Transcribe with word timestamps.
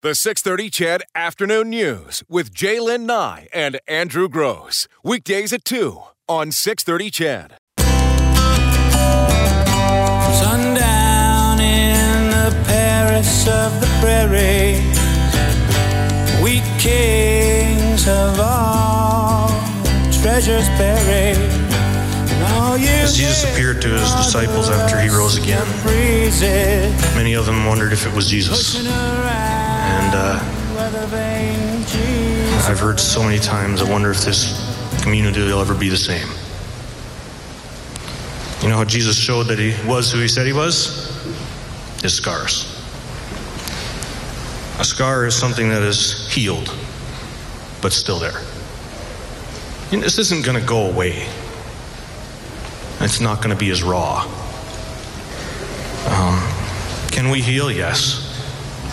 The 0.00 0.14
630 0.14 0.70
CHED 0.70 1.02
Afternoon 1.16 1.70
News 1.70 2.22
with 2.28 2.54
Jaylen 2.54 3.00
Nye 3.00 3.48
and 3.52 3.80
Andrew 3.88 4.28
Gross. 4.28 4.86
Weekdays 5.02 5.52
at 5.52 5.64
2 5.64 6.00
on 6.28 6.52
630 6.52 7.10
CHED. 7.10 7.56
Sundown 10.38 11.58
in 11.58 12.30
the 12.30 12.64
Paris 12.68 13.48
of 13.48 13.80
the 13.80 13.88
prairie. 13.98 14.78
We 16.44 16.62
kings 16.78 18.06
of 18.06 18.38
all 18.38 19.48
treasures 20.22 20.68
buried. 20.78 21.67
As 22.86 23.16
Jesus 23.16 23.44
appeared 23.44 23.82
to 23.82 23.88
his 23.88 24.12
disciples 24.14 24.68
after 24.70 25.00
he 25.00 25.08
rose 25.08 25.36
again, 25.36 25.66
many 27.14 27.34
of 27.34 27.46
them 27.46 27.64
wondered 27.64 27.92
if 27.92 28.06
it 28.06 28.14
was 28.14 28.28
Jesus. 28.28 28.76
And 28.86 30.14
uh, 30.14 30.38
I've 32.68 32.78
heard 32.78 33.00
so 33.00 33.22
many 33.22 33.38
times, 33.38 33.82
I 33.82 33.90
wonder 33.90 34.10
if 34.10 34.20
this 34.24 35.02
community 35.02 35.40
will 35.40 35.60
ever 35.60 35.74
be 35.74 35.88
the 35.88 35.96
same. 35.96 36.28
You 38.62 38.68
know 38.68 38.76
how 38.76 38.84
Jesus 38.84 39.16
showed 39.16 39.44
that 39.44 39.58
he 39.58 39.74
was 39.88 40.12
who 40.12 40.20
he 40.20 40.28
said 40.28 40.46
he 40.46 40.52
was? 40.52 41.08
His 42.02 42.14
scars. 42.14 42.74
A 44.78 44.84
scar 44.84 45.26
is 45.26 45.34
something 45.34 45.68
that 45.70 45.82
is 45.82 46.32
healed, 46.32 46.72
but 47.82 47.92
still 47.92 48.18
there. 48.18 48.40
Know, 49.90 50.00
this 50.00 50.18
isn't 50.18 50.44
going 50.44 50.60
to 50.60 50.66
go 50.66 50.90
away. 50.90 51.26
It's 53.08 53.20
not 53.20 53.38
going 53.38 53.48
to 53.48 53.56
be 53.56 53.70
as 53.70 53.82
raw. 53.82 54.20
Um, 56.08 56.42
can 57.10 57.30
we 57.30 57.40
heal? 57.40 57.72
Yes. 57.72 58.20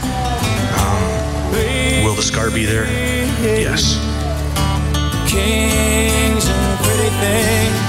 Um, 0.02 2.06
will 2.06 2.16
the 2.16 2.22
scar 2.22 2.50
be 2.50 2.64
there? 2.64 2.86
Yes. 3.44 4.00
Kings 5.30 6.48
and 6.48 6.80
pretty 6.80 7.10
things. 7.20 7.82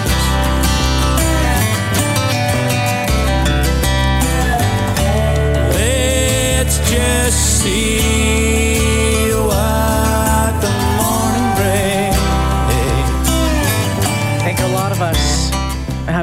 Just 6.88 7.62
see 7.62 8.25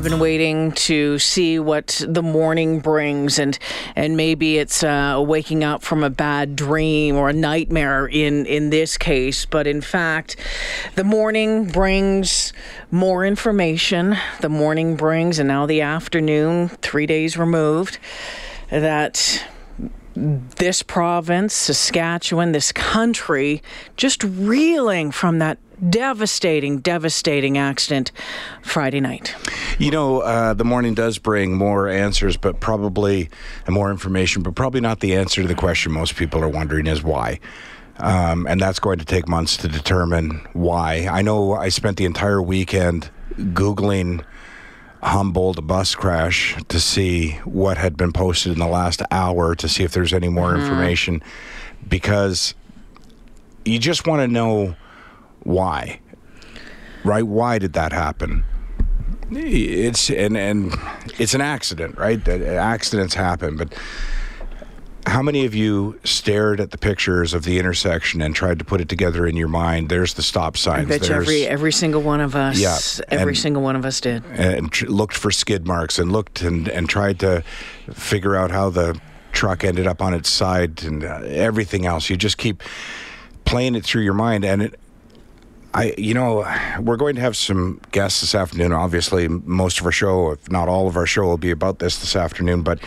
have 0.03 0.11
been 0.11 0.19
waiting 0.19 0.73
to 0.73 1.17
see 1.17 1.57
what 1.59 2.03
the 2.05 2.21
morning 2.21 2.81
brings, 2.81 3.39
and 3.39 3.57
and 3.95 4.17
maybe 4.17 4.57
it's 4.57 4.83
uh, 4.83 5.23
waking 5.25 5.63
up 5.63 5.81
from 5.81 6.03
a 6.03 6.09
bad 6.09 6.57
dream 6.57 7.15
or 7.15 7.29
a 7.29 7.33
nightmare 7.33 8.05
in 8.05 8.45
in 8.45 8.69
this 8.69 8.97
case. 8.97 9.45
But 9.45 9.65
in 9.65 9.79
fact, 9.79 10.35
the 10.95 11.05
morning 11.05 11.69
brings 11.69 12.51
more 12.91 13.25
information. 13.25 14.17
The 14.41 14.49
morning 14.49 14.97
brings, 14.97 15.39
and 15.39 15.47
now 15.47 15.65
the 15.65 15.79
afternoon, 15.79 16.67
three 16.81 17.05
days 17.05 17.37
removed, 17.37 17.97
that 18.69 19.47
this 20.15 20.83
province, 20.83 21.53
Saskatchewan, 21.53 22.51
this 22.51 22.73
country, 22.73 23.63
just 23.95 24.21
reeling 24.23 25.11
from 25.11 25.39
that 25.39 25.59
devastating, 25.89 26.79
devastating 26.79 27.57
accident 27.57 28.11
Friday 28.61 28.99
night. 28.99 29.35
You 29.79 29.89
know, 29.89 30.19
uh, 30.19 30.53
the 30.53 30.63
morning 30.63 30.93
does 30.93 31.17
bring 31.17 31.55
more 31.55 31.87
answers, 31.87 32.37
but 32.37 32.59
probably 32.59 33.29
and 33.65 33.73
more 33.73 33.89
information, 33.89 34.43
but 34.43 34.55
probably 34.55 34.81
not 34.81 34.99
the 34.99 35.15
answer 35.15 35.41
to 35.41 35.47
the 35.47 35.55
question 35.55 35.91
most 35.91 36.15
people 36.15 36.43
are 36.43 36.49
wondering 36.49 36.85
is 36.85 37.01
why. 37.01 37.39
Um, 37.97 38.47
and 38.47 38.61
that's 38.61 38.79
going 38.79 38.99
to 38.99 39.05
take 39.05 39.27
months 39.27 39.57
to 39.57 39.67
determine 39.67 40.47
why. 40.53 41.07
I 41.09 41.21
know 41.21 41.53
I 41.53 41.69
spent 41.69 41.97
the 41.97 42.05
entire 42.05 42.41
weekend 42.41 43.09
Googling 43.37 44.23
Humboldt 45.01 45.65
bus 45.67 45.95
crash 45.95 46.55
to 46.69 46.79
see 46.79 47.31
what 47.43 47.77
had 47.77 47.97
been 47.97 48.13
posted 48.13 48.53
in 48.53 48.59
the 48.59 48.67
last 48.67 49.01
hour 49.11 49.55
to 49.55 49.67
see 49.67 49.83
if 49.83 49.91
there's 49.91 50.13
any 50.13 50.29
more 50.29 50.55
information 50.55 51.21
because 51.87 52.53
you 53.65 53.79
just 53.79 54.07
want 54.07 54.21
to 54.21 54.27
know 54.27 54.75
why. 55.41 55.99
Right? 57.03 57.23
Why 57.23 57.59
did 57.59 57.73
that 57.73 57.91
happen? 57.91 58.45
It's 59.37 60.09
and 60.09 60.37
and 60.37 60.73
it's 61.19 61.33
an 61.33 61.41
accident, 61.41 61.97
right? 61.97 62.25
Uh, 62.27 62.31
Accidents 62.33 63.13
happen, 63.15 63.57
but 63.57 63.73
how 65.05 65.21
many 65.21 65.45
of 65.45 65.53
you 65.53 65.99
stared 66.05 66.61
at 66.61 66.71
the 66.71 66.77
pictures 66.77 67.33
of 67.33 67.43
the 67.43 67.59
intersection 67.59 68.21
and 68.21 68.33
tried 68.33 68.57
to 68.59 68.65
put 68.65 68.79
it 68.79 68.87
together 68.87 69.27
in 69.27 69.35
your 69.35 69.49
mind? 69.49 69.89
There's 69.89 70.13
the 70.13 70.21
stop 70.21 70.55
signs. 70.55 70.85
I 70.85 70.89
bet 70.89 71.01
you 71.03 71.09
there's, 71.09 71.23
every 71.27 71.45
every 71.47 71.71
single 71.73 72.01
one 72.01 72.21
of 72.21 72.35
us, 72.35 72.57
Yeah, 72.59 72.77
every 73.09 73.31
and- 73.31 73.37
single 73.37 73.61
one 73.63 73.75
of 73.75 73.85
us 73.85 73.99
did. 73.99 74.23
and 74.33 74.71
tr- 74.71 74.85
looked 74.87 75.15
for 75.15 75.29
skid 75.31 75.67
marks 75.67 75.99
and 75.99 76.11
looked 76.11 76.41
and, 76.41 76.69
and 76.69 76.87
tried 76.89 77.19
to 77.19 77.43
figure 77.91 78.35
out 78.35 78.51
how 78.51 78.69
the 78.69 78.99
truck 79.33 79.63
ended 79.63 79.87
up 79.87 80.01
on 80.01 80.13
its 80.13 80.29
side 80.29 80.83
and 80.83 81.03
uh, 81.03 81.19
everything 81.25 81.85
else. 81.85 82.09
You 82.09 82.15
just 82.15 82.37
keep 82.37 82.63
playing 83.45 83.75
it 83.75 83.83
through 83.83 84.03
your 84.03 84.13
mind, 84.13 84.45
and 84.45 84.61
it. 84.61 84.79
I, 85.73 85.95
you 85.97 86.13
know, 86.13 86.45
we're 86.79 86.97
going 86.97 87.15
to 87.15 87.21
have 87.21 87.35
some 87.35 87.81
guests 87.91 88.21
this 88.21 88.35
afternoon. 88.35 88.71
Obviously, 88.73 89.27
most 89.27 89.79
of 89.79 89.85
our 89.85 89.91
show, 89.91 90.31
if 90.31 90.51
not 90.51 90.67
all 90.67 90.87
of 90.87 90.95
our 90.95 91.07
show, 91.07 91.23
will 91.23 91.37
be 91.37 91.51
about 91.51 91.79
this 91.79 91.99
this 91.99 92.15
afternoon. 92.15 92.61
But 92.61 92.79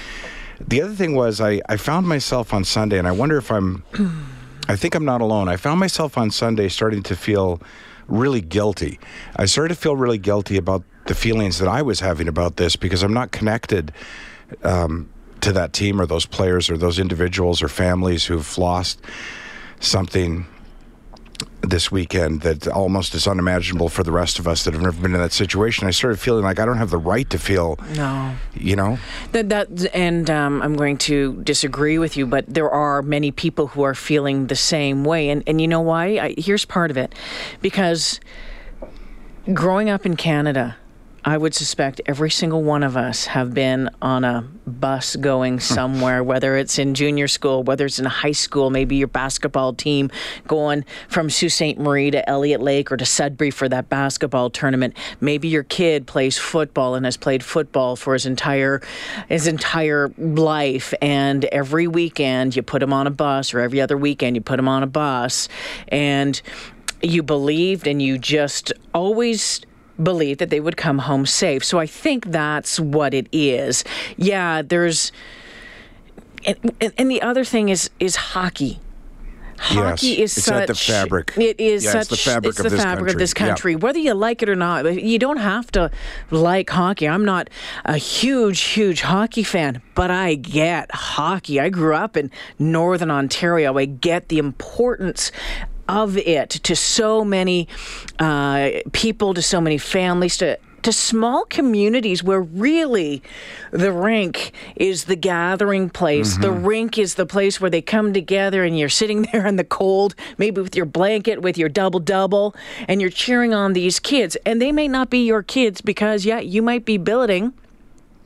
the 0.61 0.83
other 0.83 0.95
thing 0.95 1.15
was, 1.17 1.41
I, 1.41 1.61
I 1.69 1.77
found 1.79 2.07
myself 2.07 2.55
on 2.55 2.65
Sunday, 2.65 2.99
and 2.99 3.09
I 3.09 3.13
wonder 3.13 3.37
if 3.37 3.51
I'm. 3.51 3.83
I 4.69 4.75
think 4.75 4.97
I'm 4.97 5.05
not 5.05 5.21
alone. 5.21 5.49
I 5.49 5.57
found 5.57 5.79
myself 5.79 6.19
on 6.19 6.33
Sunday 6.33 6.69
starting 6.69 7.05
to 7.05 7.15
feel 7.15 7.61
really 8.09 8.41
guilty. 8.41 8.99
I 9.37 9.45
started 9.45 9.75
to 9.75 9.81
feel 9.81 9.95
really 9.95 10.19
guilty 10.19 10.57
about 10.57 10.83
the 11.07 11.15
feelings 11.15 11.61
that 11.61 11.69
I 11.69 11.83
was 11.83 12.01
having 12.01 12.27
about 12.27 12.57
this 12.57 12.75
because 12.75 13.05
I'm 13.05 13.13
not 13.13 13.31
connected 13.31 13.93
um, 14.65 15.09
to 15.41 15.53
that 15.53 15.73
team 15.73 16.01
or 16.01 16.07
those 16.07 16.27
players 16.27 16.69
or 16.69 16.77
those 16.77 16.99
individuals 16.99 17.63
or 17.63 17.69
families 17.69 18.25
who've 18.25 18.59
lost 18.59 19.01
something 19.79 20.47
this 21.69 21.91
weekend 21.91 22.41
that 22.43 22.69
almost 22.69 23.15
is 23.15 23.27
unimaginable 23.27 23.89
for 23.89 24.03
the 24.03 24.13
rest 24.13 24.39
of 24.39 24.47
us 24.47 24.65
that 24.65 24.73
have 24.75 24.83
never 24.83 25.01
been 25.01 25.15
in 25.15 25.21
that 25.21 25.33
situation. 25.33 25.87
I 25.87 25.91
started 25.91 26.19
feeling 26.21 26.45
like 26.45 26.59
I 26.59 26.65
don't 26.65 26.77
have 26.79 26.91
the 26.91 26.99
right 26.99 27.29
to 27.31 27.39
feel, 27.39 27.79
No. 27.95 28.35
you 28.55 28.77
know, 28.77 28.99
That, 29.33 29.49
that 29.49 29.69
and 29.95 30.31
um, 30.31 30.63
I'm 30.63 30.77
going 30.77 30.97
to 30.99 31.43
disagree 31.43 31.99
with 31.99 32.17
you, 32.17 32.27
but 32.27 32.45
there 32.47 32.71
are 32.71 33.03
many 33.03 33.31
people 33.33 33.69
who 33.69 33.83
are 33.83 33.95
feeling 33.95 34.47
the 34.47 34.57
same 34.57 35.05
way, 35.05 35.29
and 35.29 35.43
and 35.47 35.61
you 35.61 35.69
know 35.69 35.81
why? 35.81 36.19
I, 36.19 36.35
here's 36.39 36.65
part 36.65 36.91
of 36.91 36.97
it, 36.97 37.15
because 37.61 38.21
growing 39.53 39.91
up 39.91 40.07
in 40.07 40.17
Canada. 40.17 40.77
I 41.29 41.37
would 41.37 41.55
suspect 41.55 42.01
every 42.07 42.31
single 42.31 42.63
one 42.63 42.85
of 42.85 42.97
us 42.97 43.27
have 43.27 43.53
been 43.53 43.91
on 44.01 44.23
a 44.23 44.43
bus 44.65 45.17
going 45.17 45.59
somewhere, 45.59 46.23
whether 46.23 46.57
it's 46.57 46.79
in 46.79 46.95
junior 46.95 47.27
school, 47.27 47.65
whether 47.65 47.85
it's 47.85 47.99
in 47.99 48.05
high 48.05 48.31
school, 48.31 48.71
maybe 48.71 48.95
your 48.95 49.09
basketball 49.09 49.73
team 49.73 50.09
going 50.47 50.85
from 51.09 51.29
Sault 51.29 51.51
Ste. 51.51 51.79
Marie 51.79 52.13
to 52.13 52.27
Elliott 52.29 52.61
Lake 52.61 52.93
or 52.93 52.97
to 52.97 53.05
Sudbury 53.05 53.51
for 53.51 53.69
that 53.69 53.89
basketball 53.89 54.51
tournament. 54.51 54.97
Maybe 55.21 55.49
your 55.49 55.65
kid 55.65 56.07
plays 56.07 56.39
football 56.39 56.95
and 56.95 57.05
has 57.05 57.17
played 57.17 57.43
football 57.43 57.97
for 57.97 58.13
his 58.13 58.25
entire 58.25 58.81
his 59.29 59.49
entire 59.49 60.13
life, 60.17 60.95
and 61.03 61.45
every 61.47 61.89
weekend 61.89 62.55
you 62.55 62.63
put 62.63 62.85
him 62.85 62.93
on 62.93 63.09
a 63.09 63.11
bus, 63.11 63.53
or 63.53 63.59
every 63.59 63.81
other 63.81 63.97
weekend 63.97 64.37
you 64.37 64.43
put 64.43 64.61
him 64.61 64.69
on 64.69 64.85
a 64.85 64.87
bus, 64.87 65.49
and 65.89 66.41
you 67.03 67.25
believed 67.25 67.89
and 67.89 68.01
you 68.01 68.17
just 68.17 68.73
always 68.95 69.61
believed 70.03 70.41
that 70.41 70.51
they 70.51 70.61
would 70.61 70.77
come 70.77 70.99
home 70.99 71.27
safe. 71.27 71.65
So 71.65 71.79
I 71.79 71.87
think 71.87 72.27
that's 72.27 72.79
what 72.79 73.15
it 73.15 73.29
is. 73.33 73.85
Yeah, 74.17 74.63
there's 74.63 75.13
and, 76.47 76.93
and, 76.97 77.11
the 77.11 77.23
other 77.23 77.45
thing 77.45 77.69
is 77.71 77.91
is 77.99 78.17
hockey. 78.17 78.79
Hockey 79.59 80.09
Yes, 80.09 80.19
is 80.19 80.37
it's 80.37 80.47
such 80.47 80.67
the 80.69 80.75
fabric. 80.75 81.33
It 81.39 81.59
is 81.59 81.83
Yeah, 81.85 81.93
such 81.93 82.01
it's 82.03 82.11
the 82.11 82.17
fabric 82.31 82.51
it's 82.51 82.59
of 82.59 82.65
the 82.65 82.71
this 82.71 82.83
fabric 82.83 83.01
of 83.01 83.07
country. 83.07 83.19
this 83.19 83.35
Yeah. 83.37 83.47
country. 83.47 83.77
Whether 83.77 83.99
you 83.99 84.13
like 84.13 84.43
it 84.43 84.51
or 84.51 84.55
not, 84.55 85.03
you 85.03 85.19
don't 85.19 85.39
have 85.39 85.73
to 85.73 85.91
like 86.31 86.69
hockey. 86.69 87.09
I'm 87.09 87.25
not 87.25 87.49
a 87.87 87.97
huge, 87.97 88.61
huge 88.61 89.01
hockey 89.01 89.43
fan, 89.43 89.81
but 89.95 90.11
I 90.11 90.35
get 90.35 90.95
hockey. 90.95 91.59
I 91.59 91.71
grew 91.71 91.95
up 91.95 92.19
in 92.19 92.31
Northern 92.59 93.11
Ontario. 93.11 93.79
I 93.79 93.87
get 93.87 94.29
the 94.29 94.39
importance 94.39 95.33
of 95.89 96.17
it 96.17 96.51
to 96.51 96.77
so 96.77 97.25
many 97.25 97.69
uh, 98.19 98.71
people, 98.93 99.35
to 99.35 99.43
so 99.43 99.61
many 99.61 99.79
families, 99.79 100.37
to 100.39 100.59
to 100.87 100.93
small 100.93 101.45
communities 101.47 102.23
where 102.23 102.41
really 102.41 103.21
the 103.73 103.91
rink 103.91 104.53
is 104.77 105.07
the 105.07 105.17
gathering 105.17 105.91
place. 105.91 106.39
The 106.39 106.53
rink 106.53 106.97
is 106.97 107.17
the 107.17 107.27
place 107.27 107.61
where 107.61 107.71
they 107.71 107.83
come 107.83 108.13
together 108.13 108.63
and 108.63 108.79
you're 108.79 108.89
sitting 108.89 109.23
there 109.33 109.49
in 109.49 109.57
the 109.57 109.65
cold, 109.65 110.15
maybe 110.39 110.61
with 110.61 110.77
your 110.77 110.87
blanket, 110.87 111.43
with 111.43 111.59
your 111.59 111.69
double 111.69 111.99
double, 111.99 112.55
and 112.87 113.01
you're 113.01 113.11
cheering 113.11 113.53
on 113.53 113.73
these 113.73 113.99
kids. 113.99 114.37
And 114.47 114.63
they 114.63 114.71
may 114.71 114.87
not 114.87 115.11
be 115.11 115.27
your 115.27 115.43
kids 115.43 115.81
because, 115.81 116.25
yeah, 116.25 116.39
you 116.39 116.63
might 116.63 116.85
be 116.85 116.99
billeting 116.99 117.53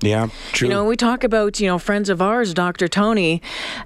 Yeah, 0.02 0.29
true. 0.52 0.69
You 0.69 0.75
know, 0.75 0.85
we 0.85 0.97
talk 0.97 1.25
about, 1.25 1.61
you 1.61 1.67
know, 1.67 1.79
friends 1.79 2.08
of 2.08 2.23
ours, 2.23 2.55
Dr. 2.55 2.88
Tony 2.88 3.43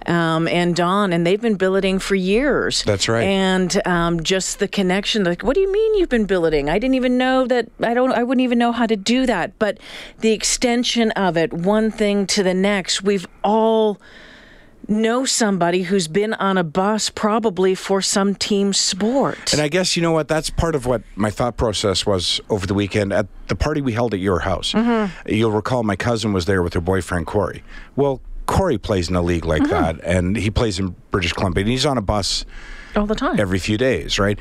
um, 0.07 0.47
and 0.49 0.77
Don, 0.77 1.13
and 1.13 1.27
they've 1.27 1.41
been 1.41 1.57
billeting 1.57 1.99
for 1.99 2.15
years. 2.15 2.85
That's 2.85 3.09
right. 3.09 3.25
And 3.25 3.85
um, 3.87 4.23
just 4.23 4.61
the 4.61 4.69
connection, 4.69 5.25
like, 5.25 5.43
what 5.43 5.55
do 5.55 5.61
you 5.61 5.73
mean 5.73 5.95
you've 5.97 6.09
been 6.09 6.27
billeting? 6.27 6.71
I 6.71 6.79
didn't 6.79 6.95
even 6.95 7.19
know 7.19 7.47
that, 7.47 7.69
I 7.83 7.95
don't, 7.95 8.13
I 8.13 8.23
wouldn't 8.23 8.45
even 8.45 8.59
know 8.59 8.73
how 8.73 8.87
to 8.87 8.97
do 8.97 9.27
that. 9.27 9.59
But 9.59 9.79
the 10.21 10.31
extension 10.31 11.11
of 11.13 11.37
it, 11.37 11.53
one 11.53 11.91
thing 11.91 12.27
to 12.29 12.43
the 12.43 12.55
next, 12.55 13.03
we've 13.03 13.27
all 13.43 14.01
know 14.89 15.25
somebody 15.25 15.83
who's 15.83 16.09
been 16.09 16.35
on 16.35 16.59
a 16.59 16.65
bus 16.65 17.11
probably 17.11 17.75
for 17.75 18.01
some 18.03 18.35
team 18.35 18.73
sport. 18.73 19.53
And 19.53 19.63
I 19.63 19.69
guess 19.69 19.97
you 19.97 20.03
know 20.03 20.13
what? 20.13 20.29
That's 20.29 20.51
part 20.51 20.75
of 20.75 20.87
what 20.87 21.03
my 21.17 21.31
thought 21.31 21.57
process 21.57 22.05
was 22.07 22.41
over 22.51 22.67
the 22.67 22.75
weekend 22.75 23.13
at 23.13 23.27
the 23.49 23.57
party 23.57 23.81
we 23.81 23.93
held 23.93 24.15
at 24.15 24.21
your 24.21 24.41
house. 24.41 24.73
Mm-hmm. 24.73 25.29
You'll 25.29 25.53
recall 25.53 25.83
my 25.83 25.97
cousin 25.97 26.33
was 26.33 26.45
there 26.47 26.63
with 26.63 26.75
her 26.75 26.81
boyfriend 26.81 27.27
Corey. 27.27 27.63
Well, 27.97 28.21
Corey 28.47 28.77
plays 28.79 29.09
in 29.09 29.17
a 29.17 29.23
league 29.23 29.45
like 29.47 29.63
Mm-hmm. 29.63 29.71
that, 29.71 30.01
and 30.05 30.37
he 30.37 30.51
plays 30.51 30.79
in 30.79 30.95
British 31.11 31.33
Columbia, 31.33 31.63
and 31.63 31.71
he's 31.71 31.87
on 31.87 31.97
a 31.97 32.03
bus 32.03 32.45
all 32.95 33.07
the 33.07 33.15
time. 33.15 33.41
every 33.41 33.59
few 33.59 33.79
days, 33.79 34.19
right? 34.19 34.39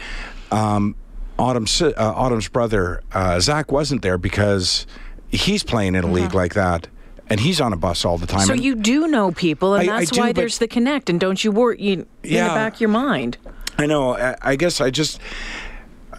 Um, 0.52 0.96
Autumn's, 1.40 1.82
uh, 1.82 1.94
Autumn's 1.98 2.48
brother 2.48 3.02
uh, 3.14 3.40
Zach 3.40 3.72
wasn't 3.72 4.02
there 4.02 4.18
because 4.18 4.86
he's 5.30 5.64
playing 5.64 5.96
in 5.96 6.04
a 6.04 6.12
league 6.12 6.34
like 6.34 6.54
that, 6.54 6.88
and 7.30 7.40
he's 7.40 7.60
on 7.62 7.74
a 7.74 7.78
bus 7.78 8.06
all 8.06 8.18
the 8.18 8.28
time. 8.28 8.46
So 8.48 8.54
And- 8.54 8.64
you 8.64 8.76
do 8.76 9.08
know 9.08 9.32
people, 9.32 9.76
and 9.76 9.90
I- 9.90 9.96
I 9.96 10.00
that's 10.00 10.12
do, 10.12 10.20
why 10.22 10.32
there's 10.34 10.58
the 10.58 10.68
connect. 10.68 11.10
And 11.10 11.20
don't 11.20 11.44
you 11.44 11.52
worry 11.52 11.78
you, 11.82 11.94
in 11.94 12.08
the 12.24 12.38
back 12.54 12.76
of 12.76 12.82
your 12.82 12.90
mind. 12.90 13.38
I 13.78 13.86
know. 13.86 14.16
I, 14.16 14.36
I 14.42 14.56
guess 14.56 14.80
I 14.82 14.90
just. 14.90 15.20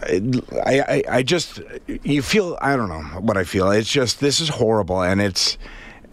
I, 0.03 0.21
I, 0.65 1.03
I 1.09 1.23
just 1.23 1.61
you 2.03 2.21
feel 2.21 2.57
I 2.61 2.75
don't 2.75 2.89
know 2.89 3.01
what 3.21 3.37
I 3.37 3.43
feel. 3.45 3.71
It's 3.71 3.89
just 3.89 4.19
this 4.19 4.39
is 4.41 4.49
horrible, 4.49 5.01
and 5.01 5.21
it's 5.21 5.57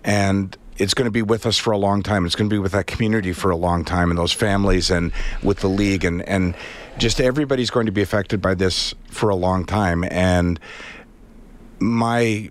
and 0.05 0.57
it's 0.79 0.95
going 0.95 1.07
to 1.07 1.11
be 1.11 1.21
with 1.21 1.45
us 1.47 1.59
for 1.59 1.73
a 1.73 1.77
long 1.77 2.03
time. 2.03 2.25
It's 2.25 2.37
going 2.37 2.49
to 2.49 2.55
be 2.55 2.61
with 2.61 2.73
that 2.73 2.87
community 2.87 3.33
for 3.33 3.51
a 3.51 3.57
long 3.57 3.85
time, 3.85 4.11
and 4.11 4.19
those 4.19 4.33
families, 4.33 4.89
and 4.91 5.13
with 5.43 5.59
the 5.59 5.69
league, 5.69 6.05
and 6.05 6.23
and 6.29 6.55
just 6.97 7.21
everybody's 7.21 7.71
going 7.71 7.87
to 7.87 7.93
be 7.93 8.03
affected 8.03 8.41
by 8.41 8.55
this 8.55 8.95
for 9.11 9.29
a 9.29 9.37
long 9.37 9.65
time. 9.65 10.05
And 10.11 10.61
my 11.81 12.51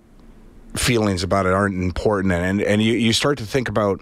feelings 0.75 1.23
about 1.23 1.45
it 1.45 1.53
aren't 1.53 1.81
important, 1.81 2.33
and 2.33 2.61
and 2.61 2.81
you 2.81 2.93
you 2.93 3.13
start 3.13 3.37
to 3.39 3.45
think 3.45 3.67
about 3.69 4.01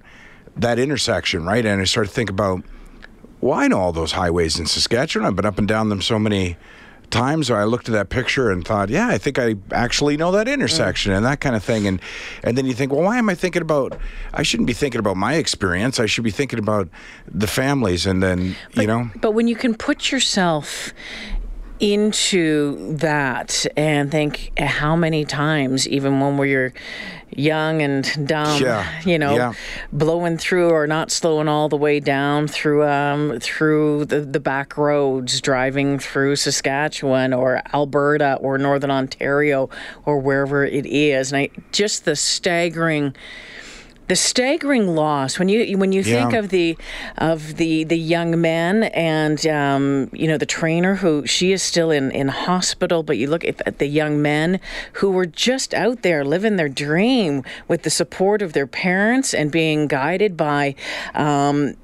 that 0.56 0.80
intersection, 0.80 1.46
right? 1.46 1.66
And 1.66 1.82
I 1.82 1.86
start 1.86 2.08
to 2.08 2.14
think 2.14 2.30
about 2.30 2.64
well, 3.42 3.58
I 3.58 3.68
know 3.68 3.80
all 3.80 3.94
those 3.94 4.12
highways 4.12 4.60
in 4.60 4.66
Saskatchewan. 4.66 5.26
I've 5.26 5.36
been 5.36 5.46
up 5.46 5.58
and 5.58 5.68
down 5.68 5.90
them 5.90 6.02
so 6.02 6.20
many 6.20 6.58
times. 7.10 7.50
I 7.50 7.64
looked 7.64 7.90
at 7.90 7.94
that 7.94 8.10
picture 8.10 8.52
and 8.52 8.66
thought, 8.66 8.90
yeah, 8.90 9.08
I 9.08 9.18
think 9.18 9.40
I 9.40 9.56
actually 9.72 10.18
know 10.18 10.32
that 10.32 10.48
intersection 10.48 11.12
and 11.12 11.26
that 11.26 11.40
kind 11.40 11.56
of 11.56 11.64
thing. 11.64 11.88
And 11.88 12.02
and 12.44 12.58
then 12.58 12.66
you 12.66 12.74
think, 12.74 12.92
well, 12.92 13.04
why 13.04 13.18
am 13.18 13.30
I 13.30 13.36
thinking 13.36 13.62
about? 13.62 13.98
I 14.34 14.44
shouldn't 14.44 14.68
be 14.68 14.74
thinking 14.74 15.00
about 15.00 15.18
my 15.18 15.36
experience. 15.36 16.00
I 16.00 16.06
should 16.06 16.24
be 16.24 16.32
thinking 16.32 16.60
about 16.60 16.90
the 17.28 17.48
families. 17.48 18.06
And 18.06 18.22
then 18.22 18.56
you 18.74 18.88
know, 18.88 19.10
But 19.22 19.32
when 19.32 19.48
you 19.48 19.56
can 19.56 19.76
put 19.76 20.12
yourself 20.12 20.94
into 21.80 22.94
that 22.98 23.66
and 23.78 24.12
think 24.12 24.52
how 24.60 24.96
many 24.96 25.26
times, 25.26 25.88
even 25.88 26.20
when 26.20 26.38
we're 26.38 26.74
young 27.36 27.82
and 27.82 28.28
dumb, 28.28 28.62
Yeah, 28.62 29.02
you 29.06 29.20
know, 29.20 29.36
yeah. 29.36 29.54
blowing 29.94 30.38
through 30.38 30.72
or 30.72 30.88
not 30.88 31.12
slowing 31.12 31.48
all 31.48 31.70
the 31.70 31.78
way 31.78 32.00
down 32.00 32.48
through 32.48 32.86
um 32.86 33.40
through 33.40 34.06
the, 34.06 34.22
the 34.22 34.40
back 34.40 34.78
roads, 34.78 35.40
driving 35.40 36.00
through 36.00 36.36
Saskatchewan 36.36 37.34
or 37.34 37.62
Alberta 37.74 38.38
or 38.42 38.58
Northern 38.58 38.92
Ontario 38.92 39.70
or 40.06 40.20
wherever 40.20 40.66
it 40.66 40.86
is, 40.86 41.32
and 41.32 41.42
I 41.42 41.50
just 41.72 42.06
the 42.06 42.16
staggering 42.16 43.16
the 44.10 44.16
staggering 44.16 44.96
loss 44.96 45.38
when 45.38 45.48
you 45.50 45.78
when 45.78 45.92
you 45.92 46.04
think 46.04 46.34
of 46.34 46.50
the 46.50 46.76
of 47.20 47.58
the 47.58 47.84
the 47.84 47.98
young 47.98 48.42
men 48.42 48.84
and 48.86 49.46
um, 49.46 50.10
you 50.12 50.28
know 50.28 50.38
the 50.38 50.48
trainer 50.48 50.96
who 50.96 51.26
she 51.28 51.52
is 51.52 51.62
still 51.62 51.92
in 51.92 52.10
in 52.12 52.28
hospital 52.28 53.04
but 53.04 53.18
you 53.18 53.28
look 53.28 53.46
at, 53.46 53.62
at 53.68 53.78
the 53.78 53.86
young 53.86 54.20
men 54.20 54.60
who 54.94 55.12
were 55.12 55.28
just 55.28 55.76
out 55.76 56.02
there 56.02 56.26
living 56.26 56.56
their 56.56 56.68
dream 56.68 57.44
with 57.68 57.84
the 57.84 57.90
support 57.92 58.42
of 58.42 58.54
their 58.54 58.66
parents 58.66 59.32
and 59.32 59.52
being 59.52 59.86
guided 59.86 60.36
by 60.36 60.74
um, 61.14 61.76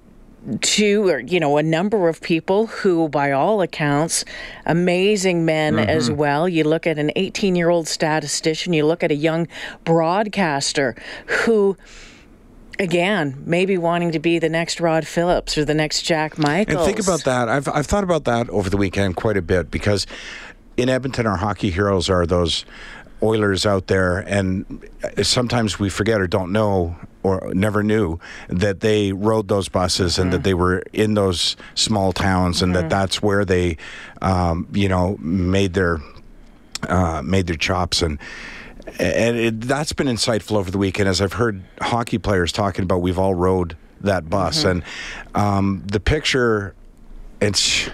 two 0.62 1.08
or 1.08 1.20
you 1.20 1.40
know 1.40 1.58
a 1.58 1.64
number 1.64 2.08
of 2.08 2.22
people 2.22 2.68
who 2.68 3.08
by 3.08 3.32
all 3.32 3.62
accounts 3.62 4.26
amazing 4.66 5.46
men 5.46 5.78
as 5.78 6.10
well. 6.10 6.50
You 6.50 6.64
look 6.64 6.88
at 6.88 6.98
an 6.98 7.12
18 7.16 7.56
year 7.56 7.70
old 7.70 7.88
statistician 7.88 8.74
you 8.74 8.86
look 8.86 9.04
at 9.04 9.12
a 9.12 9.16
young 9.16 9.48
broadcaster 9.84 10.96
who 11.28 11.78
again 12.80 13.42
maybe 13.46 13.78
wanting 13.78 14.12
to 14.12 14.20
be 14.20 14.40
the 14.40 14.50
next 14.50 14.80
rod 14.80 15.08
phillips 15.08 15.58
or 15.58 15.64
the 15.64 15.74
next 15.74 16.02
jack 16.02 16.38
michaels 16.38 16.78
and 16.78 16.86
think 16.86 17.00
about 17.00 17.24
that. 17.24 17.50
I've 17.50 17.68
I've 17.68 17.86
thought 17.86 18.04
about 18.04 18.26
that 18.26 18.50
over 18.50 18.70
the 18.70 18.78
weekend 18.78 19.16
quite 19.16 19.38
a 19.38 19.42
bit 19.42 19.72
because 19.72 20.06
in 20.78 20.90
Edmonton, 20.90 21.26
our 21.26 21.38
hockey 21.38 21.70
heroes 21.70 22.10
are 22.10 22.26
those 22.26 22.66
Oilers 23.24 23.66
out 23.66 23.88
there, 23.88 24.20
and 24.20 24.88
sometimes 25.24 25.80
we 25.80 25.90
forget 25.90 26.20
or 26.20 26.28
don't 26.28 26.52
know 26.52 26.98
or 27.24 27.50
never 27.56 27.82
knew 27.82 28.20
that 28.50 28.82
they 28.82 29.14
rode 29.14 29.48
those 29.48 29.70
buses 29.70 30.20
and 30.20 30.34
that 30.34 30.44
they 30.44 30.54
were 30.54 30.84
in 30.92 31.14
those 31.14 31.56
small 31.76 32.12
towns 32.12 32.62
and 32.62 32.76
that 32.76 32.90
that's 32.90 33.22
where 33.22 33.46
they, 33.46 33.78
um, 34.22 34.68
you 34.74 34.90
know, 34.90 35.18
made 35.22 35.74
their 35.74 36.00
uh, 36.90 37.22
made 37.24 37.48
their 37.48 37.56
chops. 37.56 38.02
And 38.02 38.20
and 39.00 39.38
it, 39.38 39.62
that's 39.62 39.94
been 39.94 40.08
insightful 40.08 40.58
over 40.58 40.70
the 40.72 40.78
weekend 40.78 41.10
as 41.10 41.22
I've 41.22 41.34
heard 41.34 41.64
hockey 41.82 42.18
players 42.18 42.52
talking 42.52 42.84
about. 42.84 43.02
We've 43.02 43.20
all 43.20 43.36
rode 43.36 43.76
that 44.02 44.30
bus, 44.30 44.64
and 44.64 44.84
um, 45.34 45.84
the 45.88 46.00
picture. 46.00 46.76
It's 47.42 47.90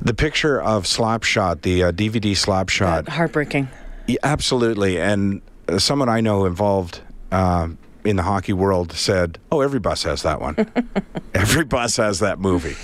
the 0.00 0.14
picture 0.14 0.62
of 0.62 0.84
Slapshot, 0.84 1.62
the 1.62 1.84
uh, 1.84 1.92
DVD 1.92 2.32
Slapshot. 2.32 3.08
heartbreaking 3.08 3.68
Yeah, 4.06 4.18
absolutely. 4.22 5.00
And 5.00 5.42
uh, 5.68 5.80
someone 5.80 6.08
I 6.08 6.20
know 6.20 6.46
involved 6.46 7.00
uh, 7.32 7.68
in 8.04 8.14
the 8.16 8.22
hockey 8.22 8.52
world 8.52 8.92
said, 8.92 9.38
"Oh, 9.50 9.60
every 9.60 9.80
bus 9.80 10.04
has 10.04 10.22
that 10.22 10.40
one. 10.40 10.56
every 11.34 11.64
bus 11.64 11.96
has 11.96 12.20
that 12.20 12.38
movie." 12.38 12.76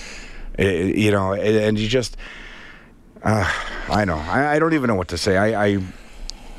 I- 0.59 0.63
you 0.63 1.13
know, 1.13 1.33
and 1.33 1.57
and 1.57 1.79
you 1.79 1.87
just, 1.89 2.17
uh, 3.23 3.51
I 3.89 4.05
know, 4.05 4.17
I, 4.19 4.57
I 4.57 4.59
don't 4.59 4.75
even 4.75 4.89
know 4.89 4.97
what 4.97 5.09
to 5.09 5.19
say. 5.19 5.37
I, 5.37 5.67
I, 5.67 5.79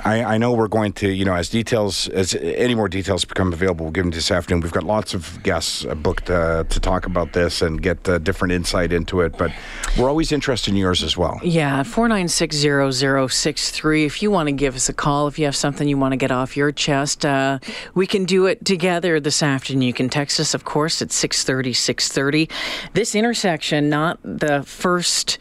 I, 0.06 0.24
I 0.24 0.38
know 0.38 0.52
we're 0.52 0.68
going 0.68 0.92
to, 0.94 1.10
you 1.10 1.24
know, 1.24 1.34
as 1.34 1.50
details, 1.50 2.10
as 2.10 2.36
any 2.36 2.76
more 2.76 2.90
details 2.90 3.24
become 3.24 3.54
available, 3.54 3.86
we'll 3.86 3.92
give 3.92 4.04
them 4.04 4.12
this 4.12 4.32
afternoon. 4.32 4.62
We've 4.62 4.72
got 4.72 4.84
lots 4.84 5.14
of 5.14 5.42
guests 5.44 5.86
uh, 5.86 5.96
booked 5.96 6.30
uh, 6.30 6.66
to 6.66 6.80
talk 6.80 7.06
about 7.06 7.32
this 7.32 7.62
and 7.62 7.82
get 7.82 8.08
uh, 8.10 8.18
different 8.18 8.52
insight 8.52 8.92
into 8.92 9.22
it. 9.22 9.38
But 9.38 9.54
we're 9.98 10.10
always 10.10 10.34
interested 10.34 10.72
in 10.72 10.78
yours 10.78 11.04
as 11.04 11.16
well. 11.16 11.40
Yeah, 11.42 11.83
4960063. 11.83 14.06
If 14.06 14.22
you 14.22 14.30
want 14.30 14.48
to 14.48 14.54
give 14.54 14.76
us 14.76 14.90
a 14.90 14.94
call, 14.94 15.28
if 15.28 15.40
you 15.40 15.45
have 15.45 15.56
something 15.56 15.88
you 15.88 15.98
want 15.98 16.12
to 16.12 16.18
get 16.18 16.31
off 16.31 16.57
your 16.57 16.74
chest, 16.74 17.26
uh, 17.26 17.60
we 17.94 18.06
can 18.06 18.26
do 18.26 18.45
it 18.45 18.66
together 18.66 19.22
this 19.22 19.42
afternoon. 19.42 19.83
You 19.83 19.94
can 19.94 20.10
text 20.10 20.38
us, 20.40 20.54
of 20.54 20.66
course, 20.66 21.02
at 21.02 21.14
630 21.14 21.72
630. 21.72 22.50
This 22.94 23.16
intersection, 23.16 23.90
not 23.90 24.19
the 24.24 24.64
first 24.64 25.38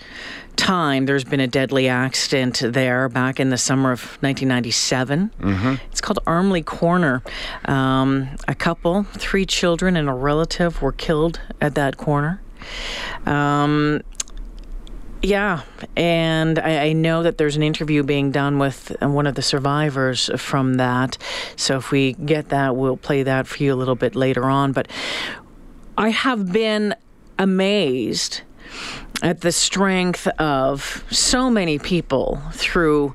time 0.56 1.06
there's 1.06 1.25
been 1.25 1.40
a 1.40 1.47
deadly 1.47 1.88
accident 1.88 2.62
there 2.64 3.09
back 3.09 3.40
in 3.40 3.50
the 3.50 3.59
summer 3.59 3.92
of 3.92 4.00
1997. 4.21 5.30
Mm-hmm. 5.40 5.75
It's 5.90 6.00
called 6.00 6.18
Armley 6.26 6.62
Corner. 6.62 7.23
Um, 7.64 8.28
a 8.47 8.54
couple, 8.54 9.04
three 9.04 9.47
children, 9.47 9.97
and 9.97 10.09
a 10.09 10.12
relative 10.12 10.82
were 10.82 10.92
killed 10.92 11.40
at 11.61 11.75
that 11.75 11.97
corner. 11.97 12.40
Um, 13.26 14.02
yeah, 15.23 15.62
and 15.97 16.59
I, 16.59 16.87
I 16.87 16.92
know 16.92 17.23
that 17.23 17.38
there's 17.38 17.54
an 17.54 17.62
interview 17.62 18.02
being 18.02 18.32
done 18.32 18.59
with 18.59 18.97
uh, 19.00 19.09
one 19.09 19.28
of 19.28 19.37
the 19.37 19.42
survivors 19.42 20.30
from 20.37 20.75
that. 20.75 21.16
So 21.56 21.76
if 21.76 21.92
we 21.92 22.14
get 22.14 22.49
that, 22.49 22.75
we'll 22.75 22.97
play 22.97 23.23
that 23.23 23.47
for 23.47 23.62
you 23.62 23.73
a 23.73 23.76
little 23.76 23.94
bit 23.94 24.16
later 24.16 24.44
on. 24.47 24.73
But 24.73 24.88
I 25.97 26.09
have 26.09 26.52
been 26.52 26.97
amazed 27.38 28.42
at 29.23 29.41
the 29.41 29.52
strength 29.52 30.26
of 30.38 31.05
so 31.11 31.49
many 31.49 31.79
people 31.79 32.43
through 32.52 33.14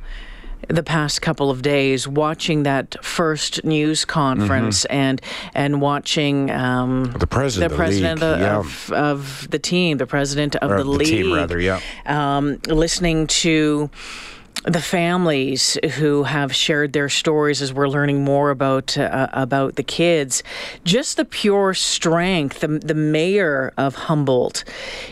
the 0.70 0.84
past 0.84 1.22
couple 1.22 1.50
of 1.50 1.62
days 1.62 2.08
watching 2.08 2.64
that 2.64 3.02
first 3.04 3.64
news 3.64 4.04
conference 4.06 4.86
and 4.86 5.22
and 5.54 5.82
watching 5.82 6.50
um, 6.52 7.06
Mm-hmm. 7.08 7.18
The 7.20 7.28
president 7.28 8.20
the 8.20 8.34
of 8.34 8.40
the 8.40 8.46
league, 8.46 8.66
of, 8.66 8.90
yeah. 8.90 9.04
of, 9.06 9.14
of 9.14 9.52
the 9.52 9.60
team, 9.60 9.98
the 9.98 10.08
president 10.08 10.56
of 10.58 10.72
Or 10.72 10.78
the 10.78 10.84
the 10.84 10.90
league, 10.90 11.34
rather, 11.34 11.60
yeah. 11.60 11.80
um, 12.06 12.60
listening 12.68 13.28
to 13.28 13.90
the 14.66 14.82
families 14.82 15.78
who 15.98 16.24
have 16.24 16.54
shared 16.54 16.94
their 16.94 17.10
stories 17.10 17.62
as 17.62 17.74
we're 17.74 17.88
learning 17.88 18.24
more 18.24 18.50
about 18.50 18.98
uh, 18.98 19.28
about 19.32 19.76
the 19.76 19.84
kids, 19.84 20.44
just 20.84 21.18
the 21.18 21.26
pure 21.26 21.74
strength. 21.74 22.60
The, 22.60 22.68
the 22.68 22.94
mayor 22.94 23.72
of 23.78 23.96
Humboldt, 23.96 24.64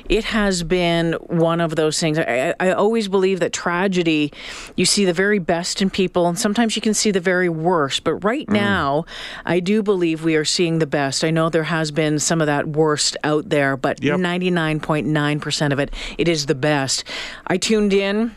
it 0.10 0.26
has 0.26 0.64
been 0.64 1.14
one 1.14 1.62
of 1.62 1.76
those 1.76 2.00
things. 2.00 2.18
I, 2.20 2.54
I 2.60 2.72
always 2.72 3.08
believe 3.08 3.40
that 3.40 3.54
tragedy, 3.54 4.34
you 4.76 4.86
see 4.86 5.06
the 5.06 5.14
very 5.14 5.40
best 5.40 5.82
in 5.82 5.90
people, 5.90 6.28
and 6.28 6.38
sometimes 6.38 6.76
you 6.76 6.82
can 6.82 6.94
see 6.94 7.12
the 7.12 7.20
very 7.20 7.50
worst. 7.50 8.04
But 8.04 8.16
right 8.24 8.50
now, 8.50 9.06
I 9.46 9.60
do 9.60 9.82
believe 9.84 10.24
we 10.24 10.36
are 10.36 10.46
seeing 10.46 10.80
the 10.80 10.88
best. 10.88 11.24
I 11.24 11.32
know 11.32 11.50
there 11.50 11.64
has 11.64 11.92
been 11.92 12.20
some 12.20 12.42
of 12.42 12.48
that 12.48 12.68
worst 12.68 13.16
out 13.24 13.50
there, 13.50 13.78
but 13.78 14.02
Yep. 14.04 14.20
99.9% 14.20 15.72
of 15.72 15.80
it, 15.80 15.94
it 16.18 16.28
is 16.28 16.46
the 16.48 16.56
best. 16.56 17.04
I 17.48 17.58
tuned 17.58 17.94
in. 17.94 18.36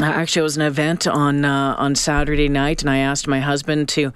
Actually, 0.00 0.40
it 0.40 0.42
was 0.44 0.56
an 0.56 0.62
event 0.62 1.06
on 1.06 1.44
uh, 1.44 1.74
on 1.76 1.94
Saturday 1.96 2.48
night, 2.48 2.82
and 2.82 2.90
I 2.90 2.98
asked 2.98 3.26
my 3.26 3.40
husband 3.40 3.88
to, 3.90 4.12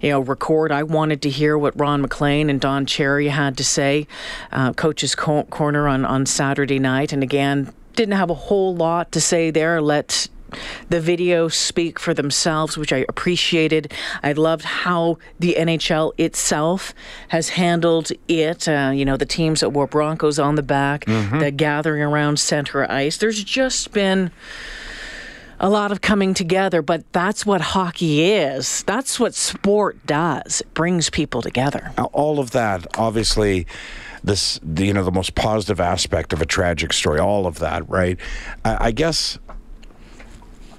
you 0.00 0.10
know, 0.10 0.20
record. 0.20 0.72
I 0.72 0.82
wanted 0.82 1.20
to 1.22 1.30
hear 1.30 1.58
what 1.58 1.78
Ron 1.78 2.00
MacLean 2.00 2.48
and 2.48 2.60
Don 2.60 2.86
Cherry 2.86 3.28
had 3.28 3.56
to 3.58 3.64
say, 3.64 4.06
uh, 4.52 4.72
Coach's 4.72 5.14
co- 5.14 5.44
Corner 5.44 5.88
on 5.88 6.04
on 6.06 6.24
Saturday 6.24 6.78
night, 6.78 7.12
and 7.12 7.22
again, 7.22 7.72
didn't 7.94 8.14
have 8.14 8.30
a 8.30 8.34
whole 8.34 8.74
lot 8.74 9.12
to 9.12 9.20
say 9.20 9.50
there. 9.50 9.82
Let 9.82 10.28
the 10.88 11.00
video 11.00 11.48
speak 11.48 11.98
for 11.98 12.14
themselves, 12.14 12.78
which 12.78 12.92
I 12.92 13.04
appreciated. 13.08 13.92
I 14.22 14.32
loved 14.32 14.64
how 14.64 15.18
the 15.38 15.56
NHL 15.58 16.12
itself 16.16 16.94
has 17.28 17.50
handled 17.50 18.10
it. 18.28 18.66
Uh, 18.66 18.90
you 18.94 19.04
know, 19.04 19.18
the 19.18 19.26
teams 19.26 19.60
that 19.60 19.70
wore 19.70 19.86
Broncos 19.86 20.38
on 20.38 20.54
the 20.54 20.62
back, 20.62 21.04
the 21.04 21.50
gathering 21.50 22.00
around 22.02 22.38
center 22.38 22.90
ice. 22.90 23.18
There's 23.18 23.42
just 23.44 23.92
been 23.92 24.30
a 25.58 25.68
lot 25.68 25.92
of 25.92 26.00
coming 26.00 26.34
together, 26.34 26.82
but 26.82 27.10
that's 27.12 27.46
what 27.46 27.60
hockey 27.60 28.22
is. 28.22 28.82
That's 28.84 29.18
what 29.18 29.34
sport 29.34 30.04
does. 30.06 30.60
It 30.60 30.74
brings 30.74 31.10
people 31.10 31.42
together. 31.42 31.92
all 32.12 32.38
of 32.38 32.50
that 32.52 32.86
obviously 32.98 33.66
this 34.22 34.58
the, 34.62 34.86
you 34.86 34.92
know 34.92 35.04
the 35.04 35.12
most 35.12 35.34
positive 35.34 35.80
aspect 35.80 36.32
of 36.32 36.42
a 36.42 36.46
tragic 36.46 36.92
story 36.92 37.18
all 37.20 37.46
of 37.46 37.58
that 37.58 37.88
right 37.88 38.18
I, 38.64 38.86
I 38.86 38.90
guess 38.90 39.38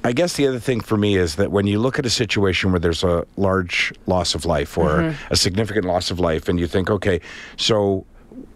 I 0.03 0.13
guess 0.13 0.37
the 0.37 0.47
other 0.47 0.59
thing 0.59 0.79
for 0.79 0.97
me 0.97 1.17
is 1.17 1.35
that 1.35 1.51
when 1.51 1.67
you 1.67 1.79
look 1.79 1.99
at 1.99 2.05
a 2.05 2.09
situation 2.09 2.71
where 2.71 2.79
there's 2.79 3.03
a 3.03 3.25
large 3.35 3.93
loss 4.05 4.35
of 4.35 4.45
life 4.45 4.77
or 4.77 4.89
mm-hmm. 4.89 5.33
a 5.33 5.35
significant 5.35 5.85
loss 5.85 6.11
of 6.11 6.19
life, 6.19 6.47
and 6.47 6.57
you 6.57 6.65
think, 6.65 6.89
okay, 6.89 7.19
so 7.57 8.05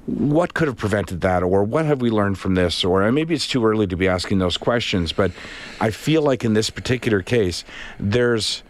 what 0.05 0.53
could 0.53 0.67
have 0.67 0.77
prevented 0.77 1.21
that, 1.21 1.43
or 1.43 1.63
what 1.63 1.85
have 1.85 2.01
we 2.01 2.09
learned 2.09 2.37
from 2.37 2.55
this, 2.55 2.83
or 2.83 3.11
maybe 3.11 3.33
it's 3.33 3.47
too 3.47 3.65
early 3.65 3.87
to 3.87 3.95
be 3.95 4.07
asking 4.07 4.39
those 4.39 4.57
questions, 4.57 5.11
but 5.11 5.31
I 5.79 5.91
feel 5.91 6.21
like 6.21 6.43
in 6.43 6.53
this 6.53 6.69
particular 6.69 7.21
case, 7.21 7.63
there's 7.99 8.63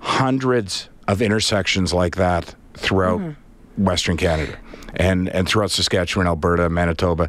hundreds 0.00 0.88
of 1.06 1.20
intersections 1.20 1.92
like 1.92 2.16
that 2.16 2.54
throughout 2.74 3.20
mm-hmm. 3.20 3.84
Western 3.84 4.16
Canada 4.16 4.56
and 4.94 5.28
and 5.28 5.48
throughout 5.48 5.70
Saskatchewan, 5.70 6.26
Alberta, 6.26 6.68
Manitoba. 6.68 7.28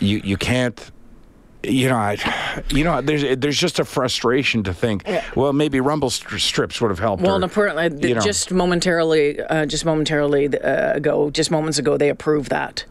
You 0.00 0.20
you 0.22 0.36
can't 0.36 0.90
you 1.64 1.88
know, 1.88 1.96
I, 1.96 2.16
you 2.70 2.84
know, 2.84 3.00
there's 3.00 3.38
there's 3.38 3.58
just 3.58 3.78
a 3.78 3.84
frustration 3.84 4.62
to 4.64 4.74
think. 4.74 5.06
Well, 5.36 5.52
maybe 5.52 5.80
rumble 5.80 6.10
stri- 6.10 6.40
strips 6.40 6.80
would 6.80 6.90
have 6.90 6.98
helped. 6.98 7.22
Well, 7.22 7.32
or, 7.32 7.36
and 7.36 7.44
apparently, 7.44 8.08
you 8.08 8.14
know. 8.14 8.20
just 8.20 8.50
momentarily, 8.50 9.40
uh, 9.40 9.66
just 9.66 9.84
momentarily 9.84 10.58
uh, 10.58 10.96
ago, 10.96 11.30
just 11.30 11.50
moments 11.50 11.78
ago, 11.78 11.96
they 11.96 12.08
approved 12.08 12.50
that. 12.50 12.84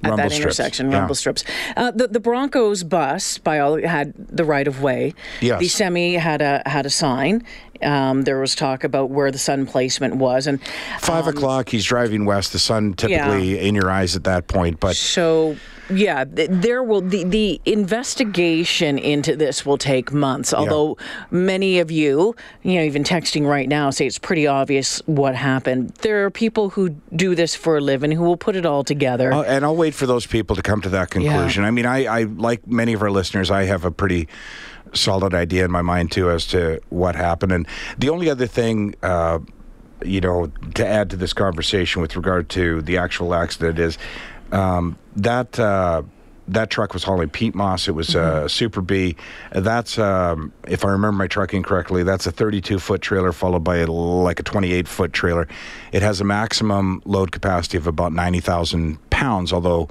At 0.00 0.10
Rumble 0.10 0.16
that 0.16 0.30
strips, 0.30 0.44
intersection, 0.60 0.90
yeah. 0.92 0.98
rumble 0.98 1.16
strips. 1.16 1.42
Uh, 1.76 1.90
the 1.90 2.06
the 2.06 2.20
Broncos 2.20 2.84
bus, 2.84 3.38
by 3.38 3.58
all, 3.58 3.82
had 3.82 4.14
the 4.16 4.44
right 4.44 4.68
of 4.68 4.80
way. 4.80 5.12
Yes. 5.40 5.58
The 5.58 5.66
semi 5.66 6.14
had 6.14 6.40
a 6.40 6.62
had 6.66 6.86
a 6.86 6.90
sign. 6.90 7.42
Um, 7.82 8.22
there 8.22 8.40
was 8.40 8.54
talk 8.54 8.84
about 8.84 9.10
where 9.10 9.30
the 9.30 9.38
sun 9.38 9.66
placement 9.66 10.16
was, 10.16 10.46
and 10.46 10.60
Five 11.00 11.26
o'clock. 11.26 11.68
He's 11.68 11.84
driving 11.84 12.24
west. 12.24 12.52
The 12.52 12.58
sun 12.58 12.94
typically 12.94 13.58
in 13.58 13.74
your 13.74 13.90
eyes 13.90 14.16
at 14.16 14.24
that 14.24 14.48
point, 14.48 14.80
but 14.80 14.96
So, 14.96 15.56
yeah, 15.90 16.24
there 16.26 16.82
will 16.82 17.00
the 17.00 17.24
the 17.24 17.60
investigation 17.64 18.98
into 18.98 19.36
this 19.36 19.64
will 19.64 19.78
take 19.78 20.12
months. 20.12 20.52
Although 20.52 20.96
many 21.30 21.78
of 21.78 21.90
you, 21.90 22.34
you 22.62 22.74
know, 22.74 22.82
even 22.82 23.04
texting 23.04 23.46
right 23.46 23.68
now, 23.68 23.90
say 23.90 24.06
it's 24.06 24.18
pretty 24.18 24.46
obvious 24.46 25.00
what 25.06 25.34
happened. 25.34 25.90
There 26.02 26.24
are 26.24 26.30
people 26.30 26.70
who 26.70 26.90
do 27.14 27.34
this 27.34 27.54
for 27.54 27.78
a 27.78 27.80
living 27.80 28.12
who 28.12 28.22
will 28.24 28.36
put 28.36 28.56
it 28.56 28.66
all 28.66 28.84
together. 28.84 29.32
Uh, 29.32 29.42
and 29.42 29.64
I'll 29.64 29.76
wait 29.76 29.94
for 29.94 30.06
those 30.06 30.26
people 30.26 30.56
to 30.56 30.62
come 30.62 30.80
to 30.82 30.88
that 30.90 31.10
conclusion. 31.10 31.64
I 31.64 31.70
mean, 31.70 31.86
I, 31.86 32.04
I 32.04 32.22
like 32.24 32.66
many 32.66 32.92
of 32.92 33.02
our 33.02 33.10
listeners. 33.10 33.50
I 33.50 33.64
have 33.64 33.84
a 33.84 33.90
pretty 33.90 34.28
solid 34.94 35.34
idea 35.34 35.64
in 35.64 35.70
my 35.70 35.82
mind 35.82 36.12
too 36.12 36.30
as 36.30 36.46
to 36.48 36.80
what 36.90 37.14
happened. 37.14 37.52
And 37.52 37.66
the 37.98 38.10
only 38.10 38.30
other 38.30 38.46
thing, 38.46 38.94
uh, 39.02 39.38
you 40.04 40.20
know, 40.20 40.50
to 40.74 40.86
add 40.86 41.10
to 41.10 41.16
this 41.16 41.32
conversation 41.32 42.02
with 42.02 42.16
regard 42.16 42.48
to 42.50 42.82
the 42.82 42.98
actual 42.98 43.34
accident 43.34 43.78
is 43.78 43.98
um, 44.52 44.98
that. 45.16 45.58
Uh, 45.58 46.02
that 46.48 46.70
truck 46.70 46.94
was 46.94 47.04
hauling 47.04 47.28
peat 47.28 47.54
moss. 47.54 47.88
It 47.88 47.92
was 47.92 48.16
uh, 48.16 48.48
Super 48.48 48.80
B. 48.80 49.16
That's, 49.52 49.98
um, 49.98 50.52
if 50.66 50.84
I 50.84 50.88
remember 50.88 51.12
my 51.12 51.26
trucking 51.26 51.62
correctly, 51.62 52.02
that's 52.02 52.26
a 52.26 52.32
32 52.32 52.78
foot 52.78 53.02
trailer 53.02 53.32
followed 53.32 53.64
by 53.64 53.76
a, 53.78 53.86
like 53.86 54.40
a 54.40 54.42
28 54.42 54.88
foot 54.88 55.12
trailer. 55.12 55.46
It 55.92 56.02
has 56.02 56.20
a 56.20 56.24
maximum 56.24 57.02
load 57.04 57.32
capacity 57.32 57.76
of 57.76 57.86
about 57.86 58.12
90,000 58.12 59.10
pounds, 59.10 59.52
although 59.52 59.88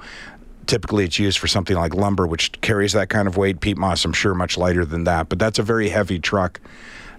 typically 0.68 1.04
it's 1.04 1.18
used 1.18 1.38
for 1.38 1.48
something 1.48 1.74
like 1.76 1.94
lumber, 1.94 2.26
which 2.28 2.52
carries 2.60 2.92
that 2.92 3.08
kind 3.08 3.26
of 3.26 3.36
weight. 3.36 3.58
Peat 3.60 3.76
moss, 3.76 4.04
I'm 4.04 4.12
sure, 4.12 4.34
much 4.34 4.56
lighter 4.56 4.84
than 4.84 5.02
that. 5.04 5.28
But 5.28 5.40
that's 5.40 5.58
a 5.58 5.62
very 5.64 5.88
heavy 5.88 6.20
truck, 6.20 6.60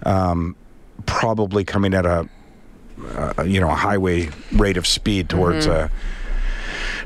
um, 0.06 0.56
probably 1.06 1.65
coming 1.65 1.94
at 1.94 2.06
a, 2.06 2.29
uh, 3.15 3.44
you 3.44 3.60
know, 3.60 3.70
a 3.70 3.75
highway 3.75 4.29
rate 4.53 4.77
of 4.77 4.88
speed 4.88 5.27
towards 5.29 5.65
a 5.65 5.91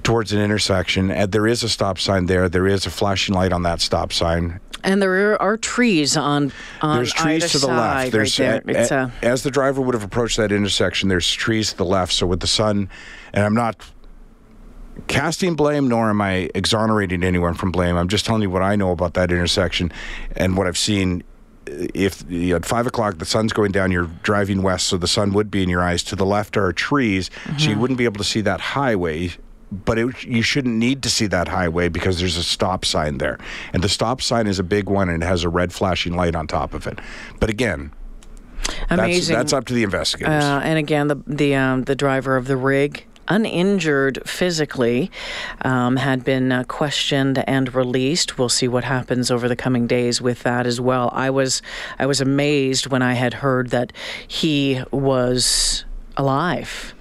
towards 0.04 0.34
an 0.34 0.40
intersection. 0.42 1.10
And 1.10 1.32
there 1.32 1.48
is 1.48 1.64
a 1.64 1.70
stop 1.70 1.98
sign 1.98 2.26
there. 2.26 2.50
There 2.50 2.68
is 2.68 2.86
a 2.86 2.90
flashing 2.90 3.34
light 3.36 3.54
on 3.54 3.64
that 3.64 3.80
stop 3.82 4.12
sign. 4.14 4.60
and 4.86 5.02
there 5.02 5.42
are 5.42 5.56
trees 5.56 6.18
on 6.18 6.52
on 6.82 6.98
There's 6.98 7.14
trees 7.14 7.52
to 7.54 7.58
the 7.58 7.68
side 7.68 7.78
left. 8.02 8.12
There's 8.12 8.38
right 8.40 8.62
there. 8.66 8.76
a- 8.82 8.94
a- 8.96 9.04
uh, 9.06 9.10
as 9.22 9.44
the 9.44 9.52
driver 9.52 9.82
would 9.82 9.94
have 9.94 10.04
approached 10.04 10.36
that 10.38 10.52
intersection. 10.52 11.08
There's 11.08 11.32
trees 11.32 11.72
to 11.72 11.78
the 11.78 11.86
left. 11.86 12.12
So 12.12 12.28
with 12.28 12.42
the 12.42 12.48
sun, 12.48 12.90
and 13.34 13.46
I'm 13.46 13.54
not 13.54 13.78
casting 15.08 15.56
blame, 15.56 15.88
nor 15.88 16.10
am 16.10 16.22
I 16.22 16.50
exonerating 16.56 17.24
anyone 17.24 17.54
from 17.54 17.72
blame. 17.72 17.96
I'm 17.98 18.08
just 18.08 18.26
telling 18.26 18.42
you 18.42 18.50
what 18.50 18.62
I 18.62 18.76
know 18.76 18.92
about 18.92 19.14
that 19.16 19.32
intersection 19.32 19.92
and 20.36 20.58
what 20.58 20.68
I've 20.68 20.78
seen. 20.78 21.24
If 21.66 22.26
you 22.30 22.50
know, 22.50 22.56
at 22.58 22.66
five 22.66 22.88
o'clock 22.88 23.20
the 23.20 23.26
sun's 23.26 23.54
going 23.54 23.72
down, 23.72 23.92
you're 23.92 24.10
driving 24.22 24.64
west, 24.64 24.88
so 24.88 24.98
the 24.98 25.08
sun 25.08 25.34
would 25.34 25.50
be 25.50 25.64
in 25.64 25.70
your 25.70 25.82
eyes. 25.82 26.04
To 26.04 26.16
the 26.16 26.26
left 26.26 26.58
are 26.58 26.74
trees, 26.74 27.30
so 27.58 27.70
you 27.70 27.80
wouldn't 27.80 27.98
be 27.98 28.04
able 28.04 28.18
to 28.18 28.24
see 28.24 28.42
that 28.42 28.60
highway. 28.60 29.32
But 29.72 29.98
it, 29.98 30.24
you 30.24 30.44
shouldn't 30.44 30.76
need 30.76 31.02
to 31.02 31.10
see 31.10 31.26
that 31.28 31.48
highway 31.48 31.88
because 31.88 32.20
there's 32.20 32.38
a 32.38 32.44
stop 32.44 32.86
sign 32.86 33.18
there, 33.18 33.40
and 33.72 33.82
the 33.82 33.90
stop 33.90 34.22
sign 34.22 34.46
is 34.46 34.60
a 34.60 34.64
big 34.64 34.88
one 34.88 35.10
and 35.10 35.24
it 35.24 35.26
has 35.26 35.44
a 35.44 35.50
red 35.50 35.74
flashing 35.74 36.16
light 36.16 36.36
on 36.36 36.46
top 36.48 36.74
of 36.76 36.86
it. 36.86 37.00
But 37.40 37.50
again, 37.50 37.92
that's, 38.64 38.92
amazing. 38.92 39.36
that's 39.36 39.54
up 39.54 39.66
to 39.66 39.74
the 39.74 39.84
investigators. 39.84 40.44
Uh, 40.44 40.62
and 40.64 40.78
again, 40.78 41.08
the 41.08 41.16
the 41.26 41.56
um, 41.56 41.84
the 41.84 41.96
driver 41.96 42.36
of 42.36 42.48
the 42.48 42.58
rig, 42.58 43.06
uninjured 43.28 44.28
physically, 44.28 45.12
um, 45.62 45.98
had 45.98 46.24
been 46.24 46.52
uh, 46.52 46.64
questioned 46.66 47.44
and 47.48 47.74
released. 47.74 48.38
We'll 48.38 48.50
see 48.50 48.68
what 48.68 48.84
happens 48.84 49.32
over 49.32 49.48
the 49.48 49.56
coming 49.56 49.88
days 49.88 50.22
with 50.22 50.44
that 50.44 50.66
as 50.66 50.80
well. 50.80 51.10
I 51.14 51.30
was 51.30 51.62
I 52.00 52.06
was 52.06 52.22
amazed 52.22 52.88
when 52.88 53.02
I 53.02 53.14
had 53.14 53.36
heard 53.36 53.70
that 53.70 53.94
he 54.28 54.84
was 54.92 55.86
alive. 56.18 56.94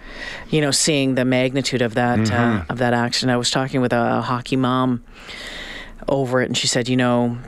You 0.50 0.61
know, 0.61 0.71
seeing 0.71 1.14
the 1.14 1.25
magnitude 1.25 1.83
of 1.83 1.95
that 1.95 2.31
uh, 2.31 2.64
of 2.69 2.79
that 2.79 2.95
accident. 2.95 3.33
I 3.33 3.37
was 3.37 3.50
talking 3.50 3.81
with 3.81 3.93
a, 3.93 4.19
a 4.19 4.21
hockey 4.21 4.57
mom 4.57 5.02
over 6.09 6.43
it, 6.43 6.47
and 6.47 6.57
she 6.57 6.67
said, 6.67 6.88
you 6.88 6.97
know, 6.97 7.38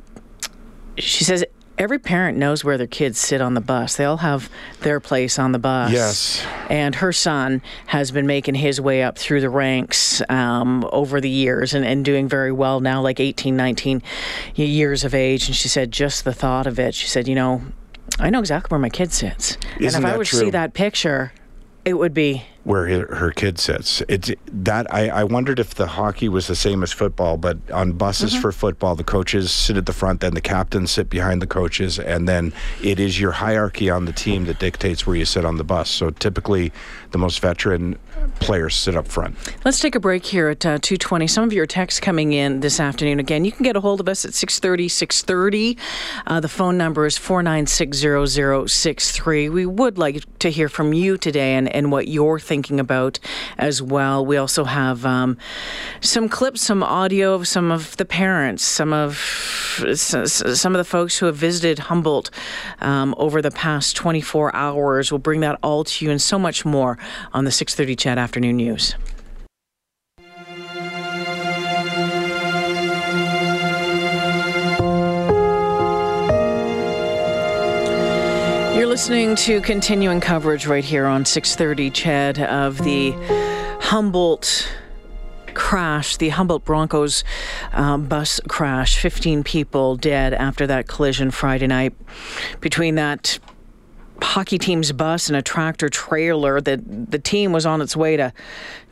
she 0.97 1.25
says 1.25 1.45
every 1.79 1.99
parent 1.99 2.39
knows 2.39 2.65
where 2.65 2.79
their 2.79 2.87
kids 2.87 3.19
sit 3.19 3.41
on 3.41 3.55
the 3.55 3.61
bus. 3.61 3.97
They 3.97 4.05
all 4.05 4.19
have 4.19 4.51
their 4.81 5.01
place 5.01 5.39
on 5.39 5.53
the 5.53 5.59
bus. 5.59 5.93
Yes. 5.93 6.47
And 6.71 6.95
her 6.97 7.13
son 7.13 7.63
has 7.87 8.11
been 8.11 8.27
making 8.27 8.55
his 8.55 8.81
way 8.81 9.03
up 9.03 9.19
through 9.19 9.41
the 9.41 9.51
ranks 9.51 10.23
um, 10.29 10.89
over 10.93 11.21
the 11.21 11.31
years 11.31 11.75
and, 11.75 11.85
and 11.85 12.05
doing 12.05 12.29
very 12.29 12.53
well 12.53 12.81
now, 12.81 13.01
like 13.01 13.21
18, 13.21 13.57
19 13.57 14.03
years 14.55 15.05
of 15.05 15.15
age. 15.15 15.47
And 15.47 15.57
she 15.57 15.69
said, 15.69 15.91
just 15.91 16.25
the 16.25 16.33
thought 16.33 16.67
of 16.67 16.79
it, 16.79 16.95
she 16.95 17.09
said, 17.09 17.29
you 17.29 17.35
know, 17.35 17.63
I 18.19 18.31
know 18.31 18.39
exactly 18.39 18.69
where 18.71 18.81
my 18.81 18.91
kid 18.91 19.13
sits. 19.13 19.57
Isn't 19.81 19.99
and 19.99 20.05
if 20.05 20.15
I 20.15 20.17
were 20.17 20.25
true? 20.25 20.41
see 20.41 20.51
that 20.51 20.75
picture, 20.75 21.33
it 21.85 21.95
would 21.95 22.15
be 22.15 22.45
where 22.65 22.87
her, 22.89 23.15
her 23.15 23.31
kid 23.31 23.59
sits. 23.59 24.03
It's 24.09 24.31
that 24.49 24.93
I, 24.93 25.09
I 25.09 25.25
wondered 25.25 25.59
if 25.59 25.75
the 25.75 25.87
hockey 25.87 26.29
was 26.29 26.47
the 26.47 26.57
same 26.57 26.83
as 26.83 26.93
football, 26.93 27.37
but 27.37 27.59
on 27.71 27.93
buses 27.93 28.25
Mm-hmm. 28.33 28.41
for 28.41 28.53
football, 28.53 28.97
the 28.97 29.05
coaches 29.05 29.53
sit 29.53 29.77
at 29.77 29.85
the 29.85 29.93
front, 29.93 30.21
then 30.21 30.33
the 30.33 30.41
captains 30.41 30.93
sit 30.93 31.11
behind 31.11 31.43
the 31.43 31.47
coaches, 31.47 31.99
and 31.99 32.27
then 32.27 32.55
it 32.83 32.99
is 32.99 33.21
your 33.21 33.33
hierarchy 33.33 33.91
on 33.91 34.07
the 34.07 34.13
team 34.13 34.47
that 34.47 34.59
dictates 34.59 35.07
where 35.07 35.15
you 35.15 35.27
sit 35.27 35.45
on 35.45 35.59
the 35.59 35.65
bus. 35.65 35.91
So 35.91 36.09
typically, 36.09 36.73
the 37.11 37.19
most 37.19 37.41
veteran 37.41 37.99
players 38.41 38.75
sit 38.75 38.97
up 38.97 39.07
front. 39.07 39.37
Let's 39.65 39.79
take 39.79 39.95
a 39.95 40.01
break 40.01 40.25
here 40.25 40.49
at 40.49 40.65
uh, 40.65 40.79
2.20. 40.79 41.29
Some 41.29 41.45
of 41.45 41.53
your 41.53 41.67
texts 41.67 42.01
coming 42.01 42.33
in 42.33 42.61
this 42.61 42.81
afternoon. 42.81 43.21
Again, 43.21 43.45
you 43.45 43.53
can 43.53 43.63
get 43.63 43.77
a 43.77 43.81
hold 43.81 44.01
of 44.01 44.09
us 44.09 44.25
at 44.25 44.31
6.30, 44.31 44.87
6.30. 44.87 45.77
Uh, 46.27 46.41
the 46.41 46.49
phone 46.49 46.79
number 46.79 47.05
is 47.05 47.19
4960063. 47.19 49.53
We 49.53 49.67
would 49.67 49.99
like 49.99 50.25
to 50.39 50.49
hear 50.49 50.71
from 50.71 50.95
you 50.95 51.19
today 51.19 51.57
and, 51.57 51.69
and 51.69 51.93
what 51.93 52.09
you're 52.09 52.41
thinking 52.41 52.54
about 52.63 53.19
as 53.59 53.83
well. 53.83 54.25
We 54.25 54.37
also 54.37 54.65
have 54.65 55.05
um, 55.05 55.37
some 56.01 56.29
clips, 56.29 56.63
some 56.63 56.83
audio 56.83 57.35
of 57.35 57.49
some 57.49 57.71
of 57.71 57.97
the 57.97 58.05
parents, 58.05 58.63
some 58.63 58.93
of 58.93 59.17
some 59.95 60.75
of 60.75 60.79
the 60.79 60.85
folks 60.85 61.19
who 61.19 61.27
have 61.27 61.37
visited 61.37 61.79
Humboldt 61.81 62.31
um, 62.81 63.15
over 63.19 63.43
the 63.43 63.51
past 63.51 63.97
24 63.97 64.55
hours. 64.55 65.11
We'll 65.11 65.19
bring 65.19 65.41
that 65.41 65.59
all 65.63 65.85
to 65.85 66.05
you 66.05 66.11
and 66.11 66.23
so 66.23 66.39
much 66.39 66.65
more 66.65 66.97
on 67.33 67.45
the 67.45 67.51
6.30 67.51 67.99
CHED 67.99 68.19
Afternoon 68.19 68.57
News. 68.57 68.95
Listening 78.95 79.35
to 79.35 79.61
continuing 79.61 80.21
coverage 80.21 80.69
right 80.69 80.85
here 80.85 81.07
on 81.07 81.25
6:30 81.25 81.93
CHED 81.93 82.39
of 82.39 82.79
the 82.85 83.11
Humboldt 83.81 84.69
crash, 85.53 86.17
the 86.17 86.29
Humboldt 86.29 86.65
Broncos 86.65 87.25
um, 87.73 88.07
bus 88.07 88.39
crash. 88.47 88.97
15 88.97 89.43
people 89.43 89.97
dead 89.97 90.33
after 90.33 90.65
that 90.69 90.87
collision 90.87 91.33
Friday 91.33 91.67
night. 91.67 91.93
Between 92.61 92.95
that 92.95 93.41
hockey 94.25 94.59
team's 94.59 94.91
bus 94.93 95.29
and 95.29 95.37
a 95.37 95.43
tractor 95.43 95.89
trailer 95.89 96.61
that 96.61 97.11
the 97.11 97.19
team 97.19 97.53
was 97.53 97.67
on 97.67 97.81
its 97.81 97.97
way 97.97 98.17
to 98.17 98.33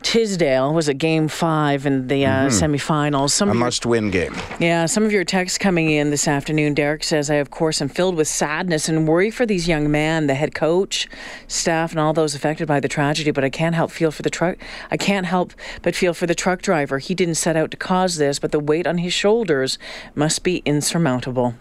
Tisdale 0.03 0.73
was 0.73 0.89
at 0.89 0.97
game 0.97 1.29
five 1.29 1.85
in 1.85 2.07
the 2.07 2.25
uh, 2.25 2.47
mm-hmm. 2.47 2.73
semifinals. 2.73 3.31
Some 3.31 3.49
a 3.49 3.53
must 3.53 3.85
win 3.85 4.11
game. 4.11 4.35
Yeah, 4.59 4.85
some 4.85 5.03
of 5.03 5.11
your 5.11 5.23
texts 5.23 5.57
coming 5.57 5.89
in 5.89 6.11
this 6.11 6.27
afternoon. 6.27 6.73
Derek 6.73 7.03
says, 7.03 7.31
I, 7.31 7.35
of 7.35 7.49
course, 7.49 7.81
am 7.81 7.87
filled 7.87 8.15
with 8.15 8.27
sadness 8.27 8.89
and 8.89 9.07
worry 9.07 9.31
for 9.31 9.45
these 9.45 9.67
young 9.67 9.89
men, 9.89 10.27
the 10.27 10.35
head 10.35 10.53
coach, 10.53 11.07
staff, 11.47 11.91
and 11.91 11.99
all 11.99 12.13
those 12.13 12.35
affected 12.35 12.67
by 12.67 12.79
the 12.79 12.89
tragedy, 12.89 13.31
but 13.31 13.43
I 13.43 13.49
can't 13.49 13.75
help 13.75 13.91
feel 13.91 14.11
for 14.11 14.21
the 14.21 14.29
truck. 14.29 14.57
I 14.91 14.97
can't 14.97 15.25
help 15.25 15.53
but 15.81 15.95
feel 15.95 16.13
for 16.13 16.27
the 16.27 16.35
truck 16.35 16.61
driver. 16.61 16.99
He 16.99 17.15
didn't 17.15 17.35
set 17.35 17.55
out 17.55 17.71
to 17.71 17.77
cause 17.77 18.17
this, 18.17 18.39
but 18.39 18.51
the 18.51 18.59
weight 18.59 18.85
on 18.85 18.97
his 18.99 19.13
shoulders 19.13 19.79
must 20.15 20.43
be 20.43 20.61
insurmountable. 20.65 21.55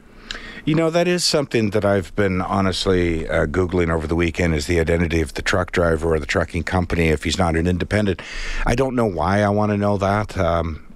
You 0.65 0.77
know, 0.77 0.91
that 0.91 1.09
is 1.09 1.25
something 1.25 1.71
that 1.71 1.85
I've 1.85 2.15
been 2.15 2.41
honestly 2.41 3.29
uh, 3.29 3.47
Googling 3.47 3.93
over 3.93 4.07
the 4.07 4.15
weekend 4.15 4.55
is 4.55 4.67
the 4.67 4.79
identity 4.79 5.21
of 5.21 5.35
the 5.35 5.43
truck 5.43 5.73
driver 5.73 6.15
or 6.15 6.21
the 6.21 6.27
trucking 6.27 6.63
company 6.63 7.09
if 7.09 7.25
he's 7.25 7.37
not 7.37 7.57
an 7.57 7.67
independent. 7.67 8.23
I 8.65 8.77
don't 8.77 8.95
know 8.95 9.07
why 9.07 9.43
I 9.43 9.49
want 9.49 9.73
to 9.73 9.77
know 9.77 9.97
that. 9.99 10.39
Um, 10.39 10.87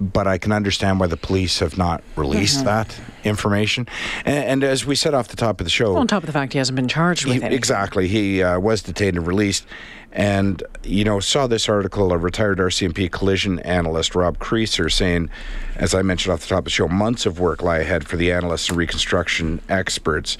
but 0.00 0.26
I 0.26 0.38
can 0.38 0.52
understand 0.52 1.00
why 1.00 1.06
the 1.06 1.16
police 1.16 1.60
have 1.60 1.78
not 1.78 2.02
released 2.16 2.58
mm-hmm. 2.58 2.66
that 2.66 3.00
information. 3.22 3.86
And, 4.24 4.44
and, 4.44 4.64
as 4.64 4.84
we 4.84 4.96
said 4.96 5.14
off 5.14 5.28
the 5.28 5.36
top 5.36 5.60
of 5.60 5.64
the 5.64 5.70
show, 5.70 5.92
well, 5.92 6.00
on 6.00 6.08
top 6.08 6.22
of 6.22 6.26
the 6.26 6.32
fact 6.32 6.52
he 6.52 6.58
hasn't 6.58 6.76
been 6.76 6.88
charged 6.88 7.26
with 7.26 7.42
it. 7.42 7.52
Exactly, 7.52 8.08
he 8.08 8.42
uh, 8.42 8.58
was 8.58 8.82
detained 8.82 9.16
and 9.16 9.26
released. 9.26 9.66
And 10.14 10.62
you 10.84 11.02
know, 11.02 11.18
saw 11.18 11.48
this 11.48 11.68
article 11.68 12.12
of 12.12 12.22
retired 12.22 12.58
RCMP 12.58 13.10
collision 13.10 13.58
analyst 13.60 14.14
Rob 14.14 14.38
Creaser 14.38 14.90
saying, 14.90 15.28
as 15.74 15.92
I 15.92 16.02
mentioned 16.02 16.32
off 16.32 16.42
the 16.42 16.46
top 16.46 16.58
of 16.58 16.64
the 16.64 16.70
show, 16.70 16.86
months 16.86 17.26
of 17.26 17.40
work 17.40 17.62
lie 17.62 17.78
ahead 17.78 18.06
for 18.06 18.16
the 18.16 18.30
analysts 18.30 18.68
and 18.68 18.78
reconstruction 18.78 19.60
experts. 19.68 20.38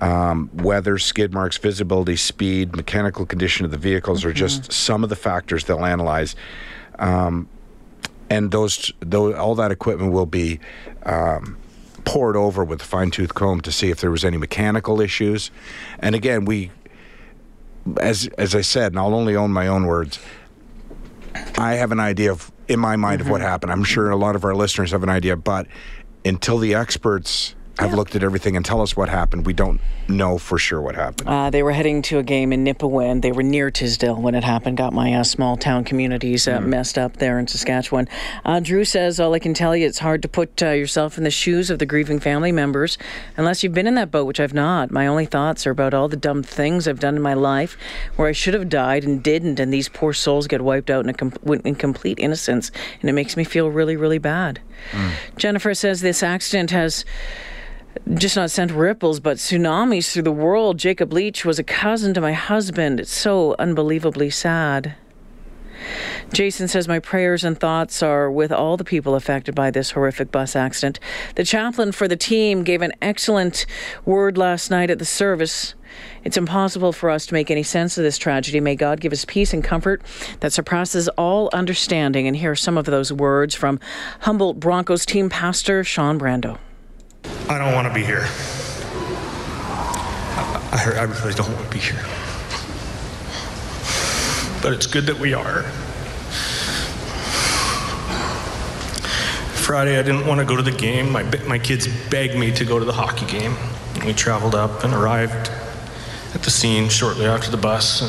Um, 0.00 0.48
weather, 0.54 0.96
skid 0.96 1.34
marks, 1.34 1.58
visibility, 1.58 2.14
speed, 2.14 2.76
mechanical 2.76 3.26
condition 3.26 3.64
of 3.64 3.72
the 3.72 3.78
vehicles 3.78 4.20
mm-hmm. 4.20 4.28
are 4.28 4.32
just 4.32 4.72
some 4.72 5.02
of 5.02 5.10
the 5.10 5.16
factors 5.16 5.64
they'll 5.64 5.84
analyze. 5.84 6.36
Um, 7.00 7.48
and 8.30 8.52
those, 8.52 8.92
those, 9.00 9.34
all 9.34 9.56
that 9.56 9.72
equipment 9.72 10.12
will 10.12 10.26
be 10.26 10.60
um, 11.04 11.56
pored 12.04 12.36
over 12.36 12.64
with 12.64 12.80
a 12.80 12.84
fine 12.84 13.10
tooth 13.10 13.34
comb 13.34 13.60
to 13.62 13.72
see 13.72 13.90
if 13.90 14.00
there 14.00 14.10
was 14.10 14.24
any 14.24 14.36
mechanical 14.36 15.00
issues. 15.00 15.50
And 15.98 16.14
again, 16.14 16.44
we 16.44 16.70
as 18.00 18.28
as 18.38 18.54
I 18.54 18.60
said, 18.60 18.92
and 18.92 18.98
I'll 18.98 19.14
only 19.14 19.36
own 19.36 19.52
my 19.52 19.66
own 19.66 19.86
words. 19.86 20.18
I 21.58 21.74
have 21.74 21.92
an 21.92 22.00
idea 22.00 22.32
of 22.32 22.50
in 22.68 22.80
my 22.80 22.96
mind 22.96 23.20
mm-hmm. 23.20 23.28
of 23.28 23.30
what 23.30 23.40
mm-hmm. 23.40 23.48
happened. 23.48 23.72
I'm 23.72 23.84
sure 23.84 24.10
a 24.10 24.16
lot 24.16 24.36
of 24.36 24.44
our 24.44 24.54
listeners 24.54 24.92
have 24.92 25.02
an 25.02 25.08
idea, 25.08 25.36
but 25.36 25.66
until 26.24 26.58
the 26.58 26.74
experts 26.74 27.54
have 27.78 27.90
yeah. 27.90 27.96
looked 27.96 28.16
at 28.16 28.22
everything 28.22 28.56
and 28.56 28.64
tell 28.64 28.80
us 28.80 28.96
what 28.96 29.08
happened. 29.08 29.44
We 29.44 29.52
don't 29.52 29.80
know 30.08 30.38
for 30.38 30.58
sure 30.58 30.80
what 30.80 30.94
happened. 30.94 31.28
Uh, 31.28 31.50
they 31.50 31.62
were 31.62 31.72
heading 31.72 32.00
to 32.02 32.18
a 32.18 32.22
game 32.22 32.52
in 32.52 32.64
Nipawin. 32.64 33.22
They 33.22 33.32
were 33.32 33.42
near 33.42 33.70
Tisdale 33.70 34.20
when 34.20 34.34
it 34.34 34.44
happened. 34.44 34.76
Got 34.76 34.92
my 34.92 35.12
uh, 35.12 35.24
small 35.24 35.56
town 35.56 35.84
communities 35.84 36.48
uh, 36.48 36.58
mm. 36.58 36.66
messed 36.66 36.96
up 36.96 37.16
there 37.18 37.38
in 37.38 37.46
Saskatchewan. 37.46 38.08
Uh, 38.44 38.60
Drew 38.60 38.84
says, 38.84 39.20
All 39.20 39.34
I 39.34 39.38
can 39.38 39.52
tell 39.52 39.76
you, 39.76 39.86
it's 39.86 39.98
hard 39.98 40.22
to 40.22 40.28
put 40.28 40.62
uh, 40.62 40.70
yourself 40.70 41.18
in 41.18 41.24
the 41.24 41.30
shoes 41.30 41.70
of 41.70 41.78
the 41.78 41.86
grieving 41.86 42.20
family 42.20 42.52
members 42.52 42.98
unless 43.36 43.62
you've 43.62 43.74
been 43.74 43.86
in 43.86 43.94
that 43.96 44.10
boat, 44.10 44.26
which 44.26 44.40
I've 44.40 44.54
not. 44.54 44.90
My 44.90 45.06
only 45.06 45.26
thoughts 45.26 45.66
are 45.66 45.70
about 45.70 45.92
all 45.92 46.08
the 46.08 46.16
dumb 46.16 46.42
things 46.42 46.88
I've 46.88 47.00
done 47.00 47.16
in 47.16 47.22
my 47.22 47.34
life 47.34 47.76
where 48.16 48.28
I 48.28 48.32
should 48.32 48.54
have 48.54 48.68
died 48.68 49.04
and 49.04 49.22
didn't, 49.22 49.60
and 49.60 49.72
these 49.72 49.88
poor 49.88 50.12
souls 50.12 50.46
get 50.46 50.62
wiped 50.62 50.90
out 50.90 51.06
in, 51.06 51.12
com- 51.14 51.60
in 51.64 51.74
complete 51.74 52.18
innocence. 52.18 52.70
And 53.00 53.10
it 53.10 53.12
makes 53.12 53.36
me 53.36 53.44
feel 53.44 53.70
really, 53.70 53.96
really 53.96 54.18
bad. 54.18 54.60
Mm. 54.92 55.12
Jennifer 55.36 55.74
says, 55.74 56.00
This 56.00 56.22
accident 56.22 56.70
has 56.70 57.04
just 58.14 58.36
not 58.36 58.50
sent 58.50 58.70
ripples, 58.72 59.20
but 59.20 59.36
tsunamis 59.38 60.12
through 60.12 60.22
the 60.22 60.32
world. 60.32 60.78
Jacob 60.78 61.12
Leach 61.12 61.44
was 61.44 61.58
a 61.58 61.64
cousin 61.64 62.14
to 62.14 62.20
my 62.20 62.32
husband. 62.32 63.00
It's 63.00 63.12
so 63.14 63.54
unbelievably 63.58 64.30
sad. 64.30 64.94
Jason 66.32 66.68
says, 66.68 66.88
My 66.88 66.98
prayers 66.98 67.44
and 67.44 67.58
thoughts 67.58 68.02
are 68.02 68.30
with 68.30 68.50
all 68.50 68.76
the 68.76 68.84
people 68.84 69.14
affected 69.14 69.54
by 69.54 69.70
this 69.70 69.92
horrific 69.92 70.30
bus 70.32 70.56
accident. 70.56 70.98
The 71.36 71.44
chaplain 71.44 71.92
for 71.92 72.08
the 72.08 72.16
team 72.16 72.64
gave 72.64 72.82
an 72.82 72.92
excellent 73.00 73.66
word 74.04 74.36
last 74.36 74.70
night 74.70 74.90
at 74.90 74.98
the 74.98 75.04
service. 75.04 75.74
It's 76.24 76.36
impossible 76.36 76.92
for 76.92 77.10
us 77.10 77.26
to 77.26 77.34
make 77.34 77.50
any 77.50 77.62
sense 77.62 77.96
of 77.96 78.04
this 78.04 78.18
tragedy. 78.18 78.60
May 78.60 78.74
God 78.74 79.00
give 79.00 79.12
us 79.12 79.24
peace 79.24 79.54
and 79.54 79.62
comfort 79.62 80.02
that 80.40 80.52
surpasses 80.52 81.08
all 81.10 81.48
understanding. 81.52 82.26
And 82.26 82.36
here 82.36 82.50
are 82.50 82.56
some 82.56 82.76
of 82.76 82.86
those 82.86 83.12
words 83.12 83.54
from 83.54 83.80
Humboldt 84.20 84.60
Broncos 84.60 85.06
team 85.06 85.30
pastor 85.30 85.84
Sean 85.84 86.18
Brandow. 86.18 86.58
I 87.48 87.58
don't 87.58 87.74
want 87.74 87.86
to 87.86 87.94
be 87.94 88.02
here. 88.02 88.26
I, 90.72 90.94
I 90.98 91.02
really 91.02 91.32
don't 91.32 91.52
want 91.52 91.64
to 91.64 91.70
be 91.70 91.78
here. 91.78 92.02
But 94.62 94.72
it's 94.72 94.86
good 94.86 95.06
that 95.06 95.18
we 95.18 95.32
are. 95.32 95.62
Friday, 99.62 99.98
I 99.98 100.02
didn't 100.02 100.26
want 100.26 100.40
to 100.40 100.46
go 100.46 100.56
to 100.56 100.62
the 100.62 100.70
game. 100.70 101.10
My, 101.10 101.22
my 101.46 101.58
kids 101.58 101.88
begged 102.10 102.36
me 102.36 102.52
to 102.52 102.64
go 102.64 102.78
to 102.78 102.84
the 102.84 102.92
hockey 102.92 103.26
game. 103.26 103.56
We 104.04 104.12
traveled 104.12 104.54
up 104.54 104.84
and 104.84 104.92
arrived 104.92 105.50
at 106.34 106.42
the 106.42 106.50
scene 106.50 106.88
shortly 106.88 107.26
after 107.26 107.50
the 107.50 107.56
bus 107.56 108.02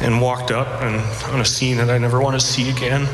and, 0.00 0.12
and 0.12 0.20
walked 0.22 0.50
up 0.50 0.82
and 0.82 0.96
on 1.32 1.40
a 1.40 1.44
scene 1.44 1.76
that 1.76 1.90
I 1.90 1.98
never 1.98 2.20
want 2.20 2.40
to 2.40 2.46
see 2.46 2.70
again 2.70 3.08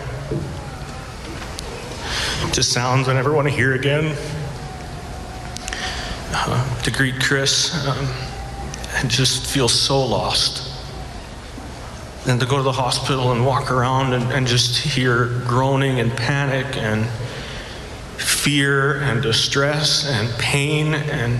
to 2.53 2.63
sounds 2.65 3.07
I 3.07 3.13
never 3.13 3.33
want 3.33 3.47
to 3.47 3.55
hear 3.55 3.75
again. 3.75 4.17
Uh, 6.33 6.83
to 6.83 6.91
greet 6.91 7.21
Chris 7.21 7.87
um, 7.87 8.09
and 8.95 9.09
just 9.09 9.47
feel 9.47 9.69
so 9.69 10.05
lost. 10.05 10.67
And 12.27 12.41
to 12.41 12.47
go 12.47 12.57
to 12.57 12.63
the 12.63 12.73
hospital 12.73 13.33
and 13.33 13.47
walk 13.47 13.71
around 13.71 14.15
and, 14.15 14.25
and 14.33 14.47
just 14.47 14.77
hear 14.79 15.27
groaning 15.47 16.01
and 16.01 16.11
panic 16.17 16.77
and 16.77 17.07
fear 18.17 19.01
and 19.01 19.23
distress 19.23 20.07
and 20.09 20.29
pain 20.41 20.95
and 20.95 21.39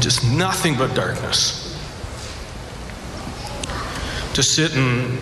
just 0.00 0.24
nothing 0.24 0.76
but 0.76 0.94
darkness. 0.94 1.76
To 4.34 4.42
sit 4.42 4.74
and 4.74 5.18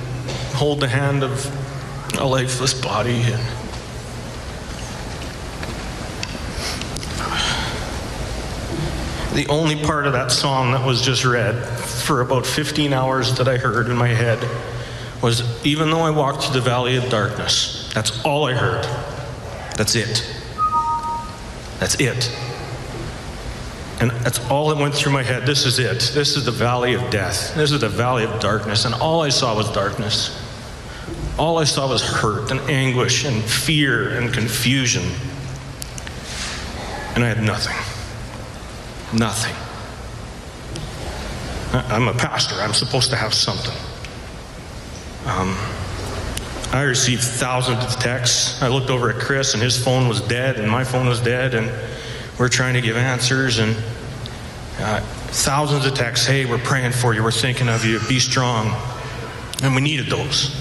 hold 0.55 0.79
the 0.79 0.89
hand 0.89 1.25
of 1.25 2.19
a 2.21 2.25
lifeless 2.25 2.73
body 2.73 3.23
and 3.23 3.66
the 9.37 9.47
only 9.49 9.77
part 9.77 10.07
of 10.07 10.15
that 10.15 10.33
song 10.33 10.73
that 10.73 10.85
was 10.85 11.03
just 11.03 11.23
read 11.27 11.63
for 11.63 12.23
about 12.23 12.47
15 12.47 12.95
hours 12.95 13.37
that 13.37 13.47
I 13.47 13.59
heard 13.59 13.89
in 13.89 13.95
my 13.95 14.09
head 14.09 14.43
was 15.23 15.63
even 15.65 15.91
though 15.91 16.01
I 16.01 16.09
walked 16.09 16.45
through 16.45 16.55
the 16.55 16.63
valley 16.63 16.97
of 16.97 17.07
darkness, 17.11 17.93
that's 17.93 18.25
all 18.25 18.47
I 18.47 18.55
heard. 18.55 18.85
That's 19.77 19.95
it. 19.95 20.27
That's 21.79 22.01
it. 22.01 22.35
And 24.01 24.11
that's 24.11 24.39
all 24.49 24.71
that 24.71 24.79
went 24.79 24.95
through 24.95 25.13
my 25.13 25.23
head. 25.23 25.45
This 25.45 25.67
is 25.67 25.79
it. 25.79 26.13
This 26.15 26.39
is 26.39 26.47
the 26.47 26.51
valley 26.51 26.95
of 26.95 27.11
death. 27.11 27.55
This 27.55 27.73
is 27.73 27.81
the 27.83 27.91
valley 27.91 28.25
of 28.25 28.41
darkness. 28.41 28.87
And 28.87 28.95
all 28.95 29.21
I 29.21 29.29
saw 29.29 29.55
was 29.55 29.71
darkness. 29.71 30.43
All 31.39 31.59
I 31.59 31.65
saw 31.65 31.91
was 31.91 32.01
hurt 32.01 32.51
and 32.51 32.61
anguish 32.71 33.27
and 33.27 33.43
fear 33.45 34.17
and 34.17 34.33
confusion. 34.33 35.05
And 37.15 37.23
I 37.23 37.29
had 37.29 37.43
nothing. 37.43 37.96
Nothing. 39.19 39.55
I'm 41.73 42.09
a 42.09 42.13
pastor. 42.13 42.57
I'm 42.57 42.75
supposed 42.75 43.11
to 43.11 43.17
have 43.17 43.33
something. 43.33 43.75
Um, 45.25 45.57
I 46.73 46.83
received 46.83 47.23
thousands 47.23 47.83
of 47.83 47.99
texts. 47.99 48.63
I 48.63 48.69
looked 48.69 48.91
over 48.91 49.11
at 49.11 49.17
Chris, 49.17 49.55
and 49.55 49.63
his 49.63 49.83
phone 49.83 50.07
was 50.07 50.21
dead, 50.21 50.59
and 50.59 50.71
my 50.71 50.85
phone 50.85 51.07
was 51.07 51.21
dead, 51.21 51.55
and 51.55 51.71
we're 52.39 52.51
trying 52.51 52.75
to 52.75 52.83
give 52.83 52.97
answers, 52.97 53.59
and 53.59 53.75
uh, 54.81 55.01
thousands 55.01 55.87
of 55.87 55.95
texts. 55.95 56.27
Hey, 56.27 56.45
we're 56.45 56.59
praying 56.59 56.93
for 56.93 57.15
you. 57.15 57.23
We're 57.23 57.31
thinking 57.31 57.69
of 57.69 57.87
you. 57.87 57.99
Be 58.09 58.21
strong. 58.21 58.71
And 59.63 59.75
we 59.75 59.81
needed 59.81 60.07
those. 60.07 60.55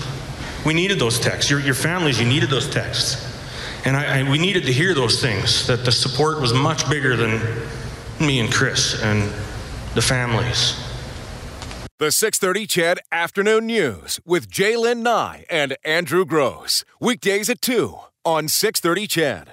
We 0.66 0.74
needed 0.74 0.98
those 0.98 1.20
texts. 1.20 1.52
Your, 1.52 1.60
your 1.60 1.74
families, 1.74 2.22
you 2.22 2.26
needed 2.26 2.50
those 2.50 2.70
texts. 2.70 3.22
And 3.84 3.98
I, 3.98 4.22
I, 4.22 4.24
we 4.30 4.38
needed 4.38 4.64
to 4.64 4.74
hear 4.74 4.94
those 4.94 5.22
things, 5.22 5.68
that 5.68 5.84
the 5.84 5.92
support 5.92 6.40
was 6.40 6.54
much 6.54 6.90
bigger 6.90 7.18
than 7.18 7.42
me 8.20 8.40
and 8.40 8.52
Chris 8.52 9.02
and 9.02 9.22
the 9.94 10.02
families. 10.02 10.82
The 11.98 12.12
630 12.12 12.68
CHED 12.68 13.00
Afternoon 13.12 13.68
News 13.68 14.20
with 14.26 14.50
Jaylen 14.50 14.98
Nye 14.98 15.46
and 15.50 15.78
Andrew 15.86 16.26
Gross. 16.26 16.84
Weekdays 17.00 17.50
at 17.50 17.62
2 17.62 17.98
on 18.26 18.48
630 18.48 19.08
CHED. 19.08 19.44